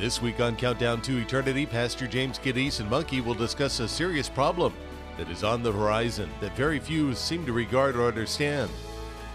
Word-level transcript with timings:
This 0.00 0.22
week 0.22 0.40
on 0.40 0.56
Countdown 0.56 1.02
to 1.02 1.18
Eternity, 1.18 1.66
Pastor 1.66 2.06
James 2.06 2.38
Kaddis 2.38 2.80
and 2.80 2.88
Monkey 2.88 3.20
will 3.20 3.34
discuss 3.34 3.80
a 3.80 3.86
serious 3.86 4.30
problem 4.30 4.72
that 5.18 5.28
is 5.28 5.44
on 5.44 5.62
the 5.62 5.72
horizon 5.72 6.30
that 6.40 6.56
very 6.56 6.78
few 6.78 7.14
seem 7.14 7.44
to 7.44 7.52
regard 7.52 7.96
or 7.96 8.06
understand. 8.06 8.70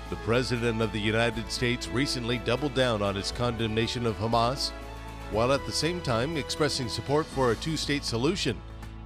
The 0.10 0.16
President 0.16 0.82
of 0.82 0.92
the 0.92 1.00
United 1.00 1.52
States 1.52 1.88
recently 1.88 2.40
doubled 2.40 2.74
down 2.74 3.04
on 3.04 3.14
his 3.14 3.32
condemnation 3.32 4.08
of 4.08 4.18
Hamas, 4.18 4.72
while 5.30 5.54
at 5.54 5.64
the 5.68 5.72
same 5.72 6.02
time 6.02 6.36
expressing 6.36 6.90
support 6.90 7.28
for 7.28 7.52
a 7.52 7.56
two 7.58 7.78
state 7.78 8.04
solution 8.04 8.60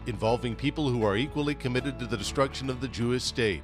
involving 0.08 0.56
people 0.56 0.88
who 0.88 1.04
are 1.04 1.18
equally 1.18 1.56
committed 1.56 2.00
to 2.00 2.06
the 2.06 2.16
destruction 2.16 2.70
of 2.70 2.80
the 2.80 2.88
Jewish 2.88 3.24
state. 3.24 3.64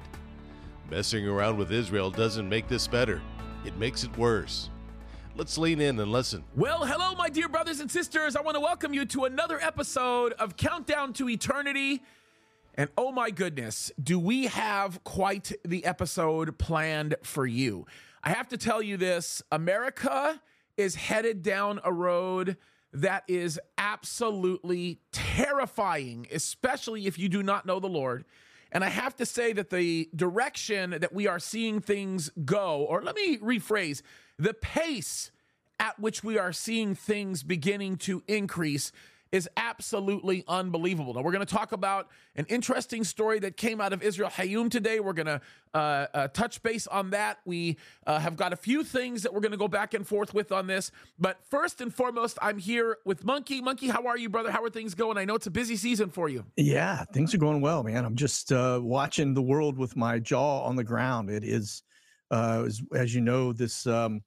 Messing 0.90 1.26
around 1.26 1.56
with 1.56 1.72
Israel 1.72 2.10
doesn't 2.10 2.46
make 2.46 2.68
this 2.68 2.86
better, 2.86 3.22
it 3.64 3.78
makes 3.78 4.04
it 4.04 4.18
worse. 4.18 4.68
Let's 5.36 5.58
lean 5.58 5.82
in 5.82 6.00
and 6.00 6.10
listen. 6.10 6.44
Well, 6.56 6.86
hello, 6.86 7.14
my 7.14 7.28
dear 7.28 7.46
brothers 7.46 7.80
and 7.80 7.90
sisters. 7.90 8.36
I 8.36 8.40
want 8.40 8.54
to 8.54 8.60
welcome 8.60 8.94
you 8.94 9.04
to 9.04 9.26
another 9.26 9.60
episode 9.60 10.32
of 10.32 10.56
Countdown 10.56 11.12
to 11.12 11.28
Eternity. 11.28 12.02
And 12.74 12.88
oh 12.96 13.12
my 13.12 13.30
goodness, 13.30 13.92
do 14.02 14.18
we 14.18 14.46
have 14.46 15.04
quite 15.04 15.52
the 15.62 15.84
episode 15.84 16.56
planned 16.56 17.16
for 17.22 17.46
you? 17.46 17.86
I 18.24 18.30
have 18.30 18.48
to 18.48 18.56
tell 18.56 18.80
you 18.80 18.96
this 18.96 19.42
America 19.52 20.40
is 20.78 20.94
headed 20.94 21.42
down 21.42 21.80
a 21.84 21.92
road 21.92 22.56
that 22.94 23.24
is 23.28 23.60
absolutely 23.76 25.00
terrifying, 25.12 26.26
especially 26.32 27.06
if 27.06 27.18
you 27.18 27.28
do 27.28 27.42
not 27.42 27.66
know 27.66 27.78
the 27.78 27.88
Lord. 27.88 28.24
And 28.72 28.82
I 28.82 28.88
have 28.88 29.14
to 29.16 29.26
say 29.26 29.52
that 29.52 29.68
the 29.68 30.08
direction 30.16 30.92
that 30.92 31.12
we 31.12 31.26
are 31.26 31.38
seeing 31.38 31.82
things 31.82 32.30
go, 32.42 32.86
or 32.88 33.02
let 33.02 33.14
me 33.14 33.36
rephrase, 33.36 34.00
the 34.38 34.54
pace 34.54 35.30
at 35.78 35.98
which 35.98 36.24
we 36.24 36.38
are 36.38 36.52
seeing 36.52 36.94
things 36.94 37.42
beginning 37.42 37.96
to 37.96 38.22
increase 38.26 38.92
is 39.32 39.48
absolutely 39.56 40.44
unbelievable. 40.46 41.12
Now, 41.12 41.22
we're 41.22 41.32
going 41.32 41.44
to 41.44 41.54
talk 41.54 41.72
about 41.72 42.08
an 42.36 42.46
interesting 42.48 43.02
story 43.02 43.40
that 43.40 43.56
came 43.56 43.80
out 43.80 43.92
of 43.92 44.02
Israel 44.02 44.30
Hayom 44.30 44.70
today. 44.70 45.00
We're 45.00 45.12
going 45.12 45.26
to 45.26 45.40
uh, 45.74 46.06
uh, 46.14 46.28
touch 46.28 46.62
base 46.62 46.86
on 46.86 47.10
that. 47.10 47.38
We 47.44 47.76
uh, 48.06 48.18
have 48.20 48.36
got 48.36 48.52
a 48.52 48.56
few 48.56 48.84
things 48.84 49.22
that 49.22 49.34
we're 49.34 49.40
going 49.40 49.52
to 49.52 49.58
go 49.58 49.68
back 49.68 49.94
and 49.94 50.06
forth 50.06 50.32
with 50.32 50.52
on 50.52 50.68
this. 50.68 50.92
But 51.18 51.38
first 51.50 51.80
and 51.80 51.92
foremost, 51.92 52.38
I'm 52.40 52.58
here 52.58 52.98
with 53.04 53.24
Monkey. 53.24 53.60
Monkey, 53.60 53.88
how 53.88 54.06
are 54.06 54.16
you, 54.16 54.28
brother? 54.28 54.50
How 54.50 54.62
are 54.62 54.70
things 54.70 54.94
going? 54.94 55.18
I 55.18 55.24
know 55.24 55.34
it's 55.34 55.48
a 55.48 55.50
busy 55.50 55.76
season 55.76 56.08
for 56.08 56.28
you. 56.28 56.44
Yeah, 56.56 57.04
things 57.12 57.34
are 57.34 57.38
going 57.38 57.60
well, 57.60 57.82
man. 57.82 58.04
I'm 58.04 58.16
just 58.16 58.52
uh, 58.52 58.80
watching 58.82 59.34
the 59.34 59.42
world 59.42 59.76
with 59.76 59.96
my 59.96 60.20
jaw 60.20 60.62
on 60.62 60.76
the 60.76 60.84
ground. 60.84 61.30
It 61.30 61.42
is, 61.44 61.82
as, 62.30 62.82
as, 62.94 63.14
you 63.14 63.20
know, 63.20 63.52
this. 63.52 63.86
Um, 63.86 64.22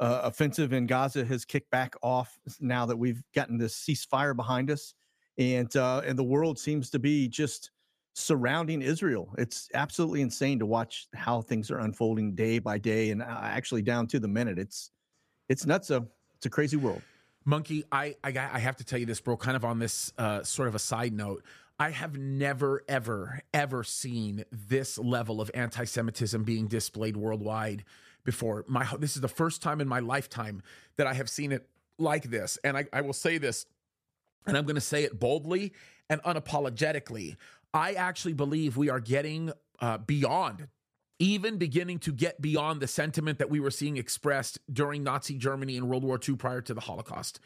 uh, 0.00 0.22
offensive 0.24 0.72
in 0.72 0.86
Gaza 0.86 1.24
has 1.24 1.44
kicked 1.44 1.70
back 1.70 1.94
off 2.02 2.36
now 2.60 2.84
that 2.84 2.96
we've 2.96 3.22
gotten 3.32 3.56
this 3.56 3.76
ceasefire 3.78 4.34
behind 4.34 4.68
us, 4.68 4.92
and 5.38 5.74
uh, 5.76 6.02
and 6.04 6.18
the 6.18 6.24
world 6.24 6.58
seems 6.58 6.90
to 6.90 6.98
be 6.98 7.28
just 7.28 7.70
surrounding 8.14 8.82
Israel. 8.82 9.32
It's 9.38 9.68
absolutely 9.74 10.22
insane 10.22 10.58
to 10.60 10.66
watch 10.66 11.08
how 11.14 11.42
things 11.42 11.70
are 11.70 11.78
unfolding 11.78 12.34
day 12.34 12.58
by 12.58 12.78
day, 12.78 13.10
and 13.10 13.22
uh, 13.22 13.38
actually 13.42 13.82
down 13.82 14.06
to 14.08 14.18
the 14.18 14.28
minute. 14.28 14.58
It's 14.58 14.90
it's 15.48 15.66
nuts. 15.66 15.90
It's 15.90 16.46
a 16.46 16.50
crazy 16.50 16.76
world. 16.76 17.02
Monkey, 17.44 17.84
I, 17.92 18.16
I 18.24 18.30
I 18.30 18.58
have 18.58 18.76
to 18.76 18.84
tell 18.84 18.98
you 18.98 19.06
this, 19.06 19.20
bro. 19.20 19.36
Kind 19.36 19.56
of 19.56 19.64
on 19.64 19.78
this 19.78 20.12
uh, 20.18 20.42
sort 20.42 20.68
of 20.68 20.74
a 20.74 20.78
side 20.78 21.12
note, 21.12 21.44
I 21.78 21.90
have 21.90 22.16
never, 22.16 22.84
ever, 22.88 23.40
ever 23.52 23.82
seen 23.82 24.44
this 24.52 24.96
level 24.96 25.40
of 25.40 25.50
anti-Semitism 25.54 26.44
being 26.44 26.68
displayed 26.68 27.16
worldwide 27.16 27.84
before. 28.24 28.64
My 28.68 28.86
this 28.98 29.16
is 29.16 29.22
the 29.22 29.28
first 29.28 29.60
time 29.60 29.80
in 29.80 29.88
my 29.88 29.98
lifetime 29.98 30.62
that 30.96 31.06
I 31.06 31.14
have 31.14 31.28
seen 31.28 31.52
it 31.52 31.68
like 31.98 32.24
this. 32.24 32.58
And 32.64 32.76
I, 32.76 32.84
I 32.92 33.00
will 33.00 33.12
say 33.12 33.38
this, 33.38 33.66
and 34.46 34.56
I'm 34.56 34.64
going 34.64 34.76
to 34.76 34.80
say 34.80 35.04
it 35.04 35.18
boldly 35.18 35.72
and 36.08 36.22
unapologetically. 36.22 37.36
I 37.72 37.94
actually 37.94 38.34
believe 38.34 38.76
we 38.76 38.88
are 38.88 39.00
getting 39.00 39.52
uh, 39.80 39.98
beyond, 39.98 40.68
even 41.18 41.58
beginning 41.58 41.98
to 42.00 42.12
get 42.12 42.40
beyond 42.40 42.80
the 42.80 42.86
sentiment 42.86 43.38
that 43.40 43.50
we 43.50 43.58
were 43.58 43.72
seeing 43.72 43.96
expressed 43.96 44.60
during 44.72 45.02
Nazi 45.02 45.36
Germany 45.36 45.76
and 45.76 45.88
World 45.88 46.04
War 46.04 46.20
II 46.26 46.36
prior 46.36 46.60
to 46.62 46.74
the 46.74 46.82
Holocaust. 46.82 47.40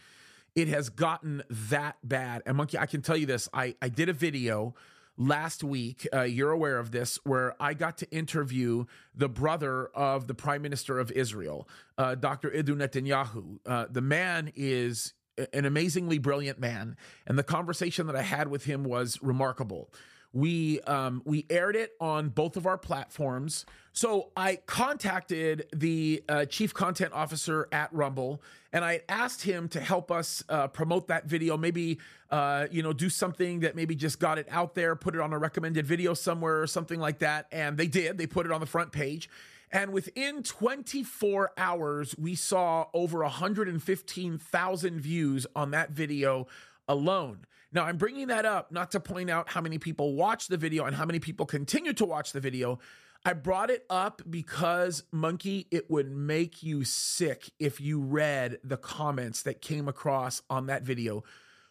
It 0.58 0.66
has 0.66 0.88
gotten 0.88 1.44
that 1.48 1.98
bad. 2.02 2.42
And 2.44 2.56
Monkey, 2.56 2.78
I 2.78 2.86
can 2.86 3.00
tell 3.00 3.16
you 3.16 3.26
this. 3.26 3.48
I, 3.54 3.76
I 3.80 3.88
did 3.88 4.08
a 4.08 4.12
video 4.12 4.74
last 5.16 5.62
week, 5.62 6.08
uh, 6.12 6.22
you're 6.22 6.50
aware 6.50 6.80
of 6.80 6.90
this, 6.90 7.20
where 7.22 7.54
I 7.62 7.74
got 7.74 7.98
to 7.98 8.10
interview 8.10 8.86
the 9.14 9.28
brother 9.28 9.86
of 9.94 10.26
the 10.26 10.34
prime 10.34 10.62
minister 10.62 10.98
of 10.98 11.12
Israel, 11.12 11.68
uh, 11.96 12.16
Dr. 12.16 12.52
Iddo 12.52 12.74
Netanyahu. 12.74 13.60
Uh, 13.64 13.86
the 13.88 14.00
man 14.00 14.50
is 14.56 15.14
an 15.52 15.64
amazingly 15.64 16.18
brilliant 16.18 16.58
man, 16.58 16.96
and 17.24 17.38
the 17.38 17.44
conversation 17.44 18.08
that 18.08 18.16
I 18.16 18.22
had 18.22 18.48
with 18.48 18.64
him 18.64 18.82
was 18.82 19.16
remarkable. 19.22 19.92
We 20.32 20.80
um, 20.82 21.22
we 21.24 21.46
aired 21.48 21.74
it 21.74 21.92
on 22.00 22.28
both 22.28 22.56
of 22.56 22.66
our 22.66 22.76
platforms. 22.76 23.64
So 23.92 24.30
I 24.36 24.56
contacted 24.66 25.66
the 25.74 26.22
uh, 26.28 26.44
chief 26.44 26.74
content 26.74 27.12
officer 27.14 27.66
at 27.72 27.92
Rumble, 27.92 28.42
and 28.72 28.84
I 28.84 29.00
asked 29.08 29.42
him 29.42 29.68
to 29.70 29.80
help 29.80 30.12
us 30.12 30.44
uh, 30.48 30.68
promote 30.68 31.08
that 31.08 31.26
video. 31.26 31.56
Maybe 31.56 31.98
uh, 32.30 32.66
you 32.70 32.82
know 32.82 32.92
do 32.92 33.08
something 33.08 33.60
that 33.60 33.74
maybe 33.74 33.94
just 33.94 34.20
got 34.20 34.38
it 34.38 34.46
out 34.50 34.74
there, 34.74 34.94
put 34.96 35.14
it 35.14 35.20
on 35.20 35.32
a 35.32 35.38
recommended 35.38 35.86
video 35.86 36.12
somewhere 36.12 36.60
or 36.60 36.66
something 36.66 37.00
like 37.00 37.20
that. 37.20 37.46
And 37.50 37.78
they 37.78 37.86
did. 37.86 38.18
They 38.18 38.26
put 38.26 38.44
it 38.44 38.52
on 38.52 38.60
the 38.60 38.66
front 38.66 38.92
page. 38.92 39.30
And 39.70 39.92
within 39.92 40.42
24 40.42 41.52
hours, 41.58 42.14
we 42.18 42.34
saw 42.34 42.86
over 42.94 43.22
115,000 43.22 45.00
views 45.00 45.46
on 45.54 45.70
that 45.72 45.90
video 45.90 46.46
alone. 46.88 47.44
Now, 47.72 47.84
I'm 47.84 47.96
bringing 47.96 48.28
that 48.28 48.46
up 48.46 48.72
not 48.72 48.90
to 48.92 49.00
point 49.00 49.28
out 49.30 49.50
how 49.50 49.60
many 49.60 49.78
people 49.78 50.14
watch 50.14 50.48
the 50.48 50.56
video 50.56 50.84
and 50.84 50.96
how 50.96 51.04
many 51.04 51.18
people 51.18 51.46
continue 51.46 51.92
to 51.94 52.04
watch 52.04 52.32
the 52.32 52.40
video. 52.40 52.78
I 53.24 53.32
brought 53.34 53.70
it 53.70 53.84
up 53.90 54.22
because, 54.28 55.02
Monkey, 55.12 55.66
it 55.70 55.90
would 55.90 56.10
make 56.10 56.62
you 56.62 56.84
sick 56.84 57.50
if 57.58 57.80
you 57.80 58.00
read 58.00 58.58
the 58.62 58.76
comments 58.76 59.42
that 59.42 59.60
came 59.60 59.88
across 59.88 60.40
on 60.48 60.66
that 60.66 60.82
video. 60.82 61.24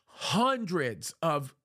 Hundreds 0.06 1.14
of 1.22 1.56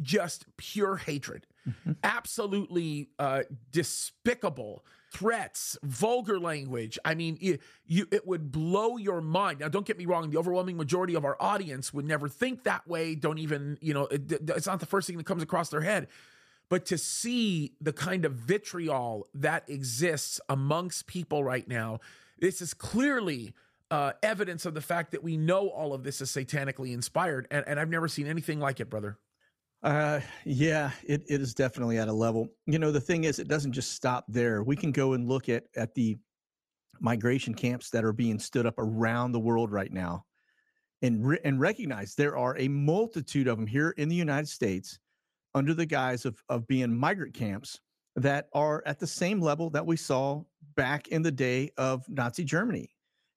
just 0.00 0.44
pure 0.56 0.96
hatred, 0.96 1.46
mm-hmm. 1.66 1.92
absolutely 2.02 3.10
uh, 3.18 3.42
despicable 3.70 4.84
threats, 5.12 5.76
vulgar 5.82 6.40
language. 6.40 6.98
I 7.04 7.14
mean, 7.14 7.38
it, 7.40 7.60
you, 7.86 8.06
it 8.10 8.26
would 8.26 8.50
blow 8.50 8.96
your 8.96 9.20
mind. 9.20 9.60
Now, 9.60 9.68
don't 9.68 9.86
get 9.86 9.98
me 9.98 10.06
wrong. 10.06 10.30
The 10.30 10.38
overwhelming 10.38 10.76
majority 10.76 11.14
of 11.14 11.24
our 11.24 11.36
audience 11.38 11.92
would 11.92 12.06
never 12.06 12.28
think 12.28 12.64
that 12.64 12.86
way. 12.88 13.14
Don't 13.14 13.38
even, 13.38 13.78
you 13.80 13.94
know, 13.94 14.06
it, 14.06 14.32
it's 14.32 14.66
not 14.66 14.80
the 14.80 14.86
first 14.86 15.06
thing 15.06 15.18
that 15.18 15.26
comes 15.26 15.42
across 15.42 15.68
their 15.68 15.82
head. 15.82 16.08
But 16.68 16.86
to 16.86 16.96
see 16.96 17.74
the 17.80 17.92
kind 17.92 18.24
of 18.24 18.32
vitriol 18.32 19.28
that 19.34 19.68
exists 19.68 20.40
amongst 20.48 21.06
people 21.06 21.44
right 21.44 21.68
now, 21.68 22.00
this 22.38 22.62
is 22.62 22.72
clearly 22.72 23.52
uh, 23.90 24.12
evidence 24.22 24.64
of 24.64 24.72
the 24.72 24.80
fact 24.80 25.10
that 25.10 25.22
we 25.22 25.36
know 25.36 25.68
all 25.68 25.92
of 25.92 26.02
this 26.02 26.22
is 26.22 26.30
satanically 26.30 26.94
inspired. 26.94 27.46
And, 27.50 27.62
and 27.68 27.78
I've 27.78 27.90
never 27.90 28.08
seen 28.08 28.26
anything 28.26 28.58
like 28.58 28.80
it, 28.80 28.88
brother. 28.88 29.18
Uh, 29.82 30.20
yeah, 30.44 30.92
it, 31.04 31.24
it 31.28 31.40
is 31.40 31.54
definitely 31.54 31.98
at 31.98 32.08
a 32.08 32.12
level. 32.12 32.48
You 32.66 32.78
know, 32.78 32.92
the 32.92 33.00
thing 33.00 33.24
is, 33.24 33.38
it 33.38 33.48
doesn't 33.48 33.72
just 33.72 33.92
stop 33.92 34.24
there. 34.28 34.62
We 34.62 34.76
can 34.76 34.92
go 34.92 35.14
and 35.14 35.28
look 35.28 35.48
at 35.48 35.64
at 35.76 35.94
the 35.94 36.18
migration 37.00 37.52
camps 37.52 37.90
that 37.90 38.04
are 38.04 38.12
being 38.12 38.38
stood 38.38 38.64
up 38.64 38.78
around 38.78 39.32
the 39.32 39.40
world 39.40 39.72
right 39.72 39.92
now, 39.92 40.24
and 41.02 41.26
re- 41.26 41.40
and 41.44 41.58
recognize 41.58 42.14
there 42.14 42.36
are 42.36 42.56
a 42.58 42.68
multitude 42.68 43.48
of 43.48 43.58
them 43.58 43.66
here 43.66 43.90
in 43.96 44.08
the 44.08 44.14
United 44.14 44.48
States, 44.48 45.00
under 45.54 45.74
the 45.74 45.86
guise 45.86 46.26
of 46.26 46.40
of 46.48 46.66
being 46.68 46.96
migrant 46.96 47.34
camps 47.34 47.80
that 48.14 48.48
are 48.52 48.84
at 48.86 49.00
the 49.00 49.06
same 49.06 49.40
level 49.40 49.68
that 49.70 49.84
we 49.84 49.96
saw 49.96 50.42
back 50.76 51.08
in 51.08 51.22
the 51.22 51.32
day 51.32 51.70
of 51.76 52.08
Nazi 52.08 52.44
Germany, 52.44 52.88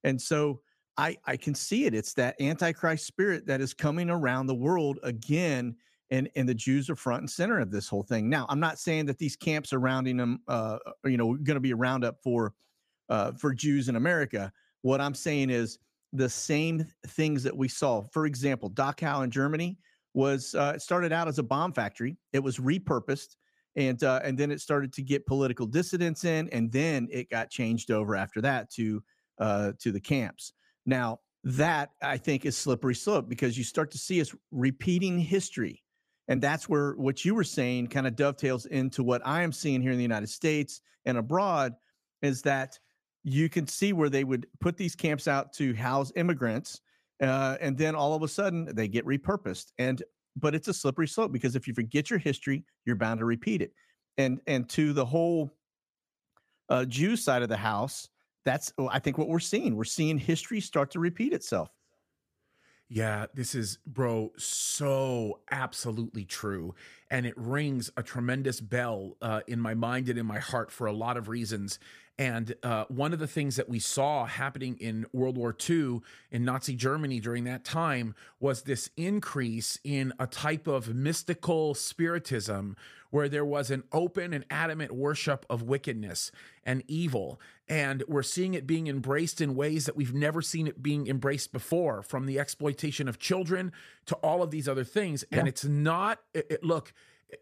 and 0.04 0.20
so. 0.20 0.60
I, 0.98 1.18
I 1.26 1.36
can 1.36 1.54
see 1.54 1.84
it. 1.84 1.92
It's 1.92 2.14
that 2.14 2.40
antichrist 2.40 3.04
spirit 3.04 3.44
that 3.48 3.60
is 3.60 3.74
coming 3.74 4.08
around 4.08 4.46
the 4.46 4.54
world 4.54 4.98
again 5.02 5.76
and 6.10 6.28
and 6.36 6.48
the 6.48 6.54
Jews 6.54 6.88
are 6.88 6.96
front 6.96 7.20
and 7.20 7.30
center 7.30 7.58
of 7.58 7.70
this 7.70 7.88
whole 7.88 8.02
thing. 8.02 8.28
Now, 8.28 8.46
I'm 8.48 8.60
not 8.60 8.78
saying 8.78 9.06
that 9.06 9.18
these 9.18 9.36
camps 9.36 9.70
surrounding 9.70 10.16
them, 10.16 10.40
uh, 10.48 10.78
you 11.04 11.16
know, 11.16 11.34
going 11.34 11.56
to 11.56 11.60
be 11.60 11.72
a 11.72 11.76
roundup 11.76 12.16
for 12.22 12.54
uh, 13.08 13.32
for 13.32 13.54
Jews 13.54 13.88
in 13.88 13.96
America. 13.96 14.52
What 14.82 15.00
I'm 15.00 15.14
saying 15.14 15.50
is 15.50 15.78
the 16.12 16.28
same 16.28 16.86
things 17.08 17.42
that 17.42 17.56
we 17.56 17.68
saw. 17.68 18.02
For 18.12 18.26
example, 18.26 18.70
Dachau 18.70 19.24
in 19.24 19.30
Germany 19.30 19.78
was 20.14 20.54
uh, 20.54 20.78
started 20.78 21.12
out 21.12 21.28
as 21.28 21.38
a 21.38 21.42
bomb 21.42 21.72
factory. 21.72 22.16
It 22.32 22.40
was 22.40 22.58
repurposed, 22.58 23.36
and 23.74 24.02
uh, 24.02 24.20
and 24.22 24.38
then 24.38 24.50
it 24.50 24.60
started 24.60 24.92
to 24.94 25.02
get 25.02 25.26
political 25.26 25.66
dissidents 25.66 26.24
in, 26.24 26.48
and 26.50 26.70
then 26.70 27.08
it 27.10 27.30
got 27.30 27.50
changed 27.50 27.90
over 27.90 28.16
after 28.16 28.40
that 28.42 28.70
to 28.72 29.02
uh, 29.38 29.72
to 29.80 29.92
the 29.92 30.00
camps. 30.00 30.52
Now 30.86 31.20
that 31.44 31.90
I 32.02 32.16
think 32.16 32.44
is 32.44 32.56
slippery 32.56 32.94
slope 32.94 33.28
because 33.28 33.56
you 33.56 33.62
start 33.62 33.92
to 33.92 33.98
see 33.98 34.20
us 34.20 34.34
repeating 34.50 35.20
history 35.20 35.80
and 36.28 36.42
that's 36.42 36.68
where 36.68 36.92
what 36.92 37.24
you 37.24 37.34
were 37.34 37.44
saying 37.44 37.88
kind 37.88 38.06
of 38.06 38.16
dovetails 38.16 38.66
into 38.66 39.02
what 39.02 39.22
I 39.24 39.42
am 39.42 39.52
seeing 39.52 39.80
here 39.80 39.92
in 39.92 39.96
the 39.96 40.02
United 40.02 40.28
States 40.28 40.80
and 41.04 41.18
abroad 41.18 41.74
is 42.22 42.42
that 42.42 42.78
you 43.22 43.48
can 43.48 43.66
see 43.66 43.92
where 43.92 44.08
they 44.08 44.24
would 44.24 44.46
put 44.60 44.76
these 44.76 44.94
camps 44.94 45.28
out 45.28 45.52
to 45.54 45.74
house 45.74 46.12
immigrants 46.16 46.80
uh, 47.22 47.56
and 47.60 47.76
then 47.78 47.94
all 47.94 48.14
of 48.14 48.22
a 48.22 48.28
sudden 48.28 48.68
they 48.74 48.88
get 48.88 49.06
repurposed. 49.06 49.72
And 49.78 50.02
but 50.38 50.54
it's 50.54 50.68
a 50.68 50.74
slippery 50.74 51.08
slope 51.08 51.32
because 51.32 51.56
if 51.56 51.66
you 51.66 51.72
forget 51.72 52.10
your 52.10 52.18
history, 52.18 52.64
you're 52.84 52.96
bound 52.96 53.20
to 53.20 53.24
repeat 53.24 53.62
it. 53.62 53.72
And 54.18 54.40
and 54.46 54.68
to 54.70 54.92
the 54.92 55.04
whole 55.04 55.56
uh, 56.68 56.84
Jew 56.84 57.16
side 57.16 57.42
of 57.42 57.48
the 57.48 57.56
house, 57.56 58.08
that's 58.44 58.72
I 58.90 58.98
think 58.98 59.18
what 59.18 59.28
we're 59.28 59.38
seeing. 59.38 59.76
We're 59.76 59.84
seeing 59.84 60.18
history 60.18 60.60
start 60.60 60.90
to 60.92 61.00
repeat 61.00 61.32
itself. 61.32 61.70
Yeah, 62.88 63.26
this 63.34 63.56
is, 63.56 63.78
bro, 63.84 64.32
so 64.36 65.40
absolutely 65.50 66.24
true. 66.24 66.74
And 67.10 67.26
it 67.26 67.34
rings 67.36 67.90
a 67.96 68.02
tremendous 68.02 68.60
bell 68.60 69.16
uh, 69.20 69.40
in 69.48 69.58
my 69.60 69.74
mind 69.74 70.08
and 70.08 70.16
in 70.18 70.26
my 70.26 70.38
heart 70.38 70.70
for 70.70 70.86
a 70.86 70.92
lot 70.92 71.16
of 71.16 71.28
reasons. 71.28 71.80
And 72.18 72.54
uh, 72.62 72.86
one 72.88 73.12
of 73.12 73.18
the 73.18 73.26
things 73.26 73.56
that 73.56 73.68
we 73.68 73.78
saw 73.78 74.24
happening 74.24 74.78
in 74.80 75.04
World 75.12 75.36
War 75.36 75.54
II 75.68 76.00
in 76.30 76.44
Nazi 76.44 76.74
Germany 76.74 77.20
during 77.20 77.44
that 77.44 77.62
time 77.62 78.14
was 78.40 78.62
this 78.62 78.88
increase 78.96 79.78
in 79.84 80.14
a 80.18 80.26
type 80.26 80.66
of 80.66 80.94
mystical 80.94 81.74
spiritism 81.74 82.76
where 83.10 83.28
there 83.28 83.44
was 83.44 83.70
an 83.70 83.82
open 83.92 84.32
and 84.32 84.44
adamant 84.50 84.92
worship 84.92 85.44
of 85.50 85.62
wickedness 85.62 86.32
and 86.64 86.82
evil. 86.88 87.40
And 87.68 88.02
we're 88.08 88.22
seeing 88.22 88.54
it 88.54 88.66
being 88.66 88.86
embraced 88.86 89.40
in 89.40 89.54
ways 89.54 89.86
that 89.86 89.96
we've 89.96 90.14
never 90.14 90.40
seen 90.40 90.66
it 90.66 90.82
being 90.82 91.06
embraced 91.06 91.52
before, 91.52 92.02
from 92.02 92.26
the 92.26 92.38
exploitation 92.38 93.08
of 93.08 93.18
children 93.18 93.72
to 94.06 94.14
all 94.16 94.42
of 94.42 94.50
these 94.50 94.68
other 94.68 94.84
things. 94.84 95.24
Yeah. 95.30 95.40
And 95.40 95.48
it's 95.48 95.64
not, 95.64 96.20
it, 96.32 96.46
it, 96.50 96.64
look, 96.64 96.92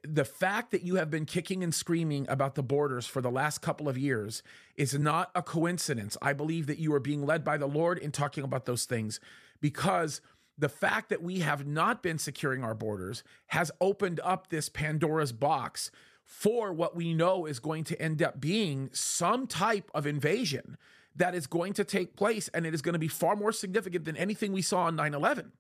the 0.03 0.25
fact 0.25 0.71
that 0.71 0.83
you 0.83 0.97
have 0.97 1.11
been 1.11 1.27
kicking 1.27 1.63
and 1.63 1.75
screaming 1.75 2.27
about 2.29 2.55
the 2.55 2.63
borders 2.63 3.07
for 3.07 3.21
the 3.21 3.31
last 3.31 3.59
couple 3.59 3.89
of 3.89 3.99
years 3.99 4.43
is 4.77 4.95
not 4.95 5.31
a 5.35 5.43
coincidence. 5.43 6.17
I 6.23 6.33
believe 6.33 6.67
that 6.67 6.79
you 6.79 6.95
are 6.95 7.01
being 7.01 7.27
led 7.27 7.45
by 7.45 7.59
the 7.59 7.67
Lord 7.67 7.99
in 7.99 8.11
talking 8.11 8.45
about 8.45 8.65
those 8.65 8.87
things 8.87 9.21
because 9.61 10.21
the 10.57 10.69
fact 10.69 11.11
that 11.11 11.23
we 11.23 11.41
have 11.41 11.67
not 11.67 12.03
been 12.03 12.19
securing 12.19 12.63
our 12.65 12.75
borders 12.75 13.25
has 13.49 13.71
opened 13.81 14.21
up 14.23 14.49
this 14.49 14.69
Pandora's 14.69 15.33
box 15.33 15.91
for 16.23 16.73
what 16.73 16.97
we 16.97 17.13
know 17.13 17.45
is 17.45 17.59
going 17.59 17.85
to 17.85 18.01
end 18.01 18.23
up 18.23 18.41
being 18.41 18.89
some 18.93 19.47
type 19.47 19.91
of 19.95 20.07
invasion 20.07 20.79
that 21.17 21.35
is 21.35 21.47
going 21.47 21.73
to 21.75 21.85
take 21.85 22.17
place 22.17 22.49
and 22.49 22.65
it 22.65 22.75
is 22.75 22.83
going 22.83 22.95
to 22.95 22.99
be 22.99 23.09
far 23.09 23.37
more 23.37 23.53
significant 23.53 24.05
than 24.05 24.17
anything 24.17 24.53
we 24.53 24.63
saw 24.63 24.85
on 24.85 24.97
9 24.97 25.13
11. 25.13 25.53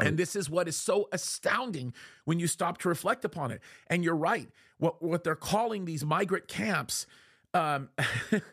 And 0.00 0.16
this 0.16 0.34
is 0.34 0.50
what 0.50 0.66
is 0.66 0.76
so 0.76 1.08
astounding 1.12 1.94
when 2.24 2.40
you 2.40 2.46
stop 2.46 2.78
to 2.78 2.88
reflect 2.88 3.24
upon 3.24 3.52
it. 3.52 3.60
And 3.86 4.02
you're 4.02 4.16
right. 4.16 4.48
What 4.78 5.02
what 5.02 5.24
they're 5.24 5.36
calling 5.36 5.84
these 5.84 6.04
migrant 6.04 6.48
camps, 6.48 7.06
um, 7.52 7.90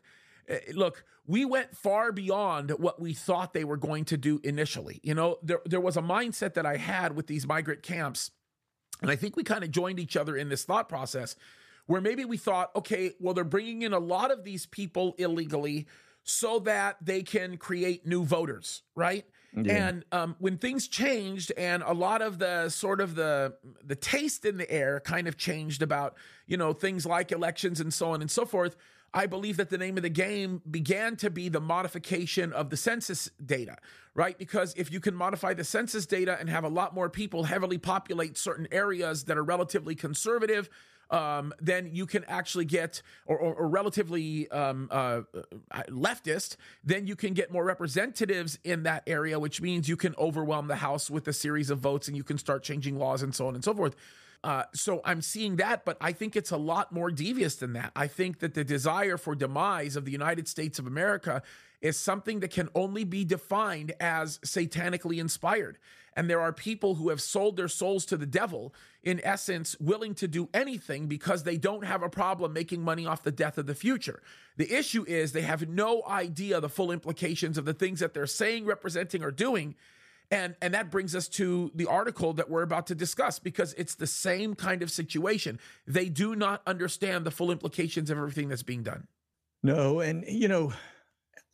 look, 0.73 1.03
we 1.25 1.45
went 1.45 1.75
far 1.75 2.11
beyond 2.11 2.71
what 2.71 3.01
we 3.01 3.13
thought 3.13 3.53
they 3.53 3.63
were 3.63 3.77
going 3.77 4.05
to 4.05 4.17
do 4.17 4.39
initially. 4.43 4.99
You 5.01 5.15
know, 5.15 5.37
there 5.41 5.61
there 5.65 5.81
was 5.81 5.97
a 5.97 6.01
mindset 6.01 6.53
that 6.53 6.65
I 6.65 6.77
had 6.77 7.15
with 7.15 7.25
these 7.25 7.47
migrant 7.47 7.81
camps, 7.81 8.31
and 9.01 9.09
I 9.09 9.15
think 9.15 9.35
we 9.35 9.43
kind 9.43 9.63
of 9.63 9.71
joined 9.71 9.99
each 9.99 10.15
other 10.15 10.35
in 10.35 10.49
this 10.49 10.63
thought 10.63 10.89
process, 10.89 11.35
where 11.87 12.01
maybe 12.01 12.23
we 12.23 12.37
thought, 12.37 12.69
okay, 12.75 13.13
well, 13.19 13.33
they're 13.33 13.43
bringing 13.43 13.81
in 13.81 13.93
a 13.93 13.99
lot 13.99 14.29
of 14.29 14.43
these 14.43 14.67
people 14.67 15.15
illegally 15.17 15.87
so 16.23 16.59
that 16.59 16.97
they 17.01 17.23
can 17.23 17.57
create 17.57 18.05
new 18.05 18.23
voters, 18.23 18.83
right? 18.95 19.25
Yeah. 19.55 19.87
And 19.87 20.05
um, 20.11 20.35
when 20.39 20.57
things 20.57 20.87
changed, 20.87 21.51
and 21.57 21.83
a 21.83 21.93
lot 21.93 22.21
of 22.21 22.39
the 22.39 22.69
sort 22.69 23.01
of 23.01 23.15
the 23.15 23.55
the 23.83 23.95
taste 23.95 24.45
in 24.45 24.57
the 24.57 24.69
air 24.71 25.01
kind 25.01 25.27
of 25.27 25.37
changed 25.37 25.81
about 25.81 26.15
you 26.47 26.57
know 26.57 26.73
things 26.73 27.05
like 27.05 27.31
elections 27.31 27.79
and 27.81 27.93
so 27.93 28.11
on 28.11 28.21
and 28.21 28.31
so 28.31 28.45
forth. 28.45 28.75
I 29.13 29.25
believe 29.25 29.57
that 29.57 29.69
the 29.69 29.77
name 29.77 29.97
of 29.97 30.03
the 30.03 30.09
game 30.09 30.61
began 30.69 31.17
to 31.17 31.29
be 31.29 31.49
the 31.49 31.59
modification 31.59 32.53
of 32.53 32.69
the 32.69 32.77
census 32.77 33.29
data, 33.45 33.75
right? 34.15 34.37
Because 34.37 34.73
if 34.77 34.89
you 34.89 35.01
can 35.01 35.15
modify 35.15 35.53
the 35.53 35.65
census 35.65 36.05
data 36.05 36.37
and 36.39 36.49
have 36.49 36.63
a 36.63 36.69
lot 36.69 36.95
more 36.95 37.09
people 37.09 37.43
heavily 37.43 37.77
populate 37.77 38.37
certain 38.37 38.69
areas 38.71 39.25
that 39.25 39.37
are 39.37 39.43
relatively 39.43 39.95
conservative, 39.95 40.69
um, 41.11 41.53
then 41.59 41.89
you 41.91 42.05
can 42.05 42.23
actually 42.25 42.65
get, 42.65 43.01
or, 43.25 43.37
or, 43.37 43.53
or 43.53 43.67
relatively 43.67 44.49
um, 44.49 44.87
uh, 44.89 45.21
uh, 45.71 45.83
leftist, 45.89 46.55
then 46.83 47.05
you 47.05 47.15
can 47.15 47.33
get 47.33 47.51
more 47.51 47.65
representatives 47.65 48.57
in 48.63 48.83
that 48.83 49.03
area, 49.05 49.37
which 49.37 49.61
means 49.61 49.87
you 49.89 49.97
can 49.97 50.15
overwhelm 50.17 50.67
the 50.67 50.77
House 50.77 51.09
with 51.09 51.27
a 51.27 51.33
series 51.33 51.69
of 51.69 51.79
votes 51.79 52.07
and 52.07 52.15
you 52.15 52.23
can 52.23 52.37
start 52.37 52.63
changing 52.63 52.97
laws 52.97 53.21
and 53.21 53.35
so 53.35 53.47
on 53.47 53.55
and 53.55 53.63
so 53.63 53.73
forth. 53.73 53.95
Uh, 54.43 54.63
so 54.73 55.01
I'm 55.05 55.21
seeing 55.21 55.57
that, 55.57 55.85
but 55.85 55.97
I 56.01 56.13
think 56.13 56.35
it's 56.35 56.49
a 56.49 56.57
lot 56.57 56.91
more 56.91 57.11
devious 57.11 57.55
than 57.55 57.73
that. 57.73 57.91
I 57.95 58.07
think 58.07 58.39
that 58.39 58.55
the 58.55 58.63
desire 58.63 59.17
for 59.17 59.35
demise 59.35 59.95
of 59.95 60.05
the 60.05 60.11
United 60.11 60.47
States 60.47 60.79
of 60.79 60.87
America 60.87 61.43
is 61.81 61.97
something 61.97 62.39
that 62.39 62.51
can 62.51 62.69
only 62.73 63.03
be 63.03 63.23
defined 63.23 63.93
as 63.99 64.39
satanically 64.39 65.19
inspired. 65.19 65.77
And 66.13 66.29
there 66.29 66.41
are 66.41 66.51
people 66.51 66.95
who 66.95 67.09
have 67.09 67.21
sold 67.21 67.55
their 67.55 67.67
souls 67.67 68.05
to 68.07 68.17
the 68.17 68.25
devil, 68.25 68.73
in 69.01 69.21
essence, 69.23 69.77
willing 69.79 70.13
to 70.15 70.27
do 70.27 70.49
anything 70.53 71.07
because 71.07 71.43
they 71.43 71.57
don't 71.57 71.85
have 71.85 72.03
a 72.03 72.09
problem 72.09 72.53
making 72.53 72.83
money 72.83 73.05
off 73.05 73.23
the 73.23 73.31
death 73.31 73.57
of 73.57 73.65
the 73.65 73.75
future. 73.75 74.21
The 74.57 74.71
issue 74.73 75.05
is 75.07 75.31
they 75.31 75.41
have 75.41 75.69
no 75.69 76.03
idea 76.07 76.59
the 76.59 76.69
full 76.69 76.91
implications 76.91 77.57
of 77.57 77.65
the 77.65 77.73
things 77.73 78.01
that 78.01 78.13
they're 78.13 78.27
saying, 78.27 78.65
representing, 78.65 79.23
or 79.23 79.31
doing. 79.31 79.75
And, 80.29 80.55
and 80.61 80.73
that 80.73 80.89
brings 80.89 81.15
us 81.15 81.27
to 81.29 81.71
the 81.75 81.87
article 81.87 82.33
that 82.33 82.49
we're 82.49 82.61
about 82.61 82.87
to 82.87 82.95
discuss 82.95 83.39
because 83.39 83.73
it's 83.73 83.95
the 83.95 84.07
same 84.07 84.55
kind 84.55 84.81
of 84.81 84.91
situation. 84.91 85.59
They 85.85 86.07
do 86.09 86.35
not 86.35 86.61
understand 86.65 87.25
the 87.25 87.31
full 87.31 87.51
implications 87.51 88.09
of 88.09 88.17
everything 88.17 88.49
that's 88.49 88.63
being 88.63 88.83
done. 88.83 89.07
No, 89.63 89.99
and 89.99 90.23
you 90.27 90.47
know, 90.47 90.73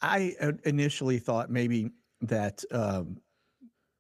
I 0.02 0.36
initially 0.64 1.20
thought 1.20 1.50
maybe 1.50 1.92
that 2.22 2.64
um, 2.72 3.18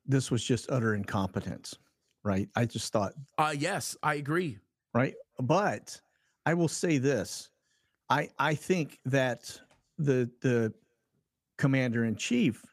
this 0.07 0.31
was 0.31 0.43
just 0.43 0.69
utter 0.71 0.95
incompetence, 0.95 1.75
right? 2.23 2.49
I 2.55 2.65
just 2.65 2.91
thought. 2.93 3.13
Uh, 3.37 3.53
yes, 3.57 3.95
I 4.01 4.15
agree. 4.15 4.57
Right. 4.93 5.13
But 5.39 5.99
I 6.45 6.53
will 6.53 6.67
say 6.69 6.97
this 6.97 7.49
I, 8.09 8.29
I 8.39 8.55
think 8.55 8.99
that 9.05 9.59
the, 9.97 10.29
the 10.41 10.73
commander 11.57 12.05
in 12.05 12.15
chief 12.15 12.63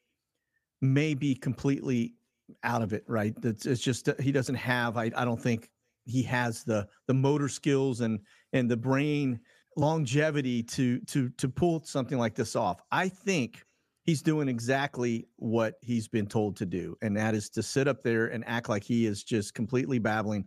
may 0.80 1.14
be 1.14 1.34
completely 1.34 2.14
out 2.62 2.82
of 2.82 2.92
it, 2.92 3.04
right? 3.08 3.34
It's, 3.42 3.66
it's 3.66 3.80
just, 3.80 4.08
he 4.20 4.30
doesn't 4.30 4.54
have, 4.54 4.96
I, 4.96 5.10
I 5.16 5.24
don't 5.24 5.40
think 5.40 5.70
he 6.04 6.22
has 6.24 6.62
the, 6.62 6.86
the 7.08 7.14
motor 7.14 7.48
skills 7.48 8.00
and, 8.00 8.20
and 8.52 8.70
the 8.70 8.76
brain 8.76 9.40
longevity 9.76 10.62
to, 10.62 11.00
to, 11.00 11.30
to 11.30 11.48
pull 11.48 11.82
something 11.84 12.18
like 12.18 12.34
this 12.34 12.54
off. 12.54 12.80
I 12.92 13.08
think 13.08 13.64
he's 14.04 14.22
doing 14.22 14.48
exactly 14.48 15.26
what 15.36 15.74
he's 15.80 16.08
been 16.08 16.26
told 16.26 16.56
to 16.56 16.66
do, 16.66 16.96
and 17.02 17.16
that 17.16 17.34
is 17.34 17.48
to 17.50 17.62
sit 17.62 17.88
up 17.88 18.02
there 18.02 18.26
and 18.26 18.44
act 18.46 18.68
like 18.68 18.84
he 18.84 19.06
is 19.06 19.24
just 19.24 19.54
completely 19.54 19.98
babbling. 19.98 20.46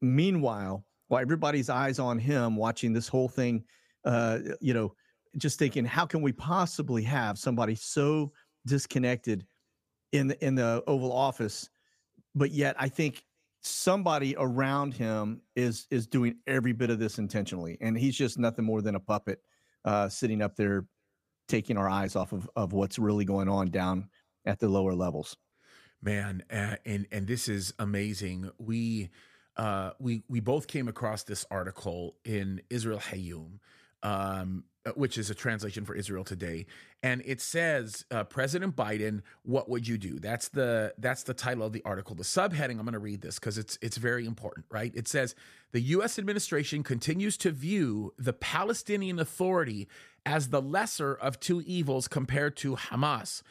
Meanwhile, 0.00 0.84
while 1.08 1.20
everybody's 1.20 1.68
eyes 1.68 1.98
on 1.98 2.18
him, 2.18 2.56
watching 2.56 2.92
this 2.92 3.08
whole 3.08 3.28
thing, 3.28 3.64
uh, 4.04 4.38
you 4.60 4.74
know, 4.74 4.94
just 5.36 5.58
thinking, 5.58 5.84
how 5.84 6.06
can 6.06 6.22
we 6.22 6.32
possibly 6.32 7.02
have 7.02 7.38
somebody 7.38 7.74
so 7.74 8.32
disconnected 8.66 9.44
in 10.12 10.28
the 10.28 10.44
in 10.44 10.54
the 10.54 10.82
Oval 10.86 11.12
Office? 11.12 11.68
But 12.34 12.52
yet, 12.52 12.76
I 12.78 12.88
think 12.88 13.24
somebody 13.60 14.36
around 14.38 14.94
him 14.94 15.40
is 15.56 15.86
is 15.90 16.06
doing 16.06 16.36
every 16.46 16.72
bit 16.72 16.90
of 16.90 16.98
this 16.98 17.18
intentionally, 17.18 17.76
and 17.80 17.98
he's 17.98 18.16
just 18.16 18.38
nothing 18.38 18.64
more 18.64 18.82
than 18.82 18.94
a 18.94 19.00
puppet 19.00 19.40
uh, 19.84 20.08
sitting 20.08 20.40
up 20.40 20.54
there 20.54 20.86
taking 21.48 21.76
our 21.76 21.88
eyes 21.88 22.16
off 22.16 22.32
of, 22.32 22.48
of 22.56 22.72
what's 22.72 22.98
really 22.98 23.24
going 23.24 23.48
on 23.48 23.70
down 23.70 24.08
at 24.44 24.58
the 24.60 24.68
lower 24.68 24.94
levels. 24.94 25.36
Man, 26.02 26.42
uh, 26.50 26.76
and 26.84 27.06
and 27.10 27.26
this 27.26 27.48
is 27.48 27.72
amazing. 27.78 28.50
We 28.58 29.08
uh, 29.56 29.92
we 29.98 30.22
we 30.28 30.40
both 30.40 30.66
came 30.66 30.86
across 30.86 31.22
this 31.22 31.46
article 31.50 32.16
in 32.24 32.60
Israel 32.68 32.98
Hayom, 32.98 33.58
um, 34.02 34.64
uh, 34.84 34.90
which 34.96 35.16
is 35.16 35.30
a 35.30 35.34
translation 35.34 35.86
for 35.86 35.94
Israel 35.94 36.22
Today, 36.22 36.66
and 37.02 37.22
it 37.24 37.40
says 37.40 38.04
uh, 38.10 38.24
President 38.24 38.76
Biden, 38.76 39.22
what 39.44 39.70
would 39.70 39.88
you 39.88 39.96
do? 39.96 40.18
That's 40.18 40.48
the 40.48 40.92
that's 40.98 41.22
the 41.22 41.32
title 41.32 41.64
of 41.64 41.72
the 41.72 41.82
article. 41.86 42.14
The 42.14 42.22
subheading, 42.22 42.78
I'm 42.78 42.84
going 42.84 42.92
to 42.92 42.98
read 42.98 43.22
this 43.22 43.38
because 43.38 43.56
it's 43.56 43.78
it's 43.80 43.96
very 43.96 44.26
important, 44.26 44.66
right? 44.70 44.92
It 44.94 45.08
says 45.08 45.34
the 45.72 45.80
U.S. 45.80 46.18
administration 46.18 46.82
continues 46.82 47.38
to 47.38 47.50
view 47.50 48.12
the 48.18 48.34
Palestinian 48.34 49.18
Authority 49.18 49.88
as 50.26 50.48
the 50.48 50.62
lesser 50.62 51.14
of 51.14 51.40
two 51.40 51.62
evils 51.62 52.08
compared 52.08 52.56
to 52.58 52.76
Hamas. 52.76 53.42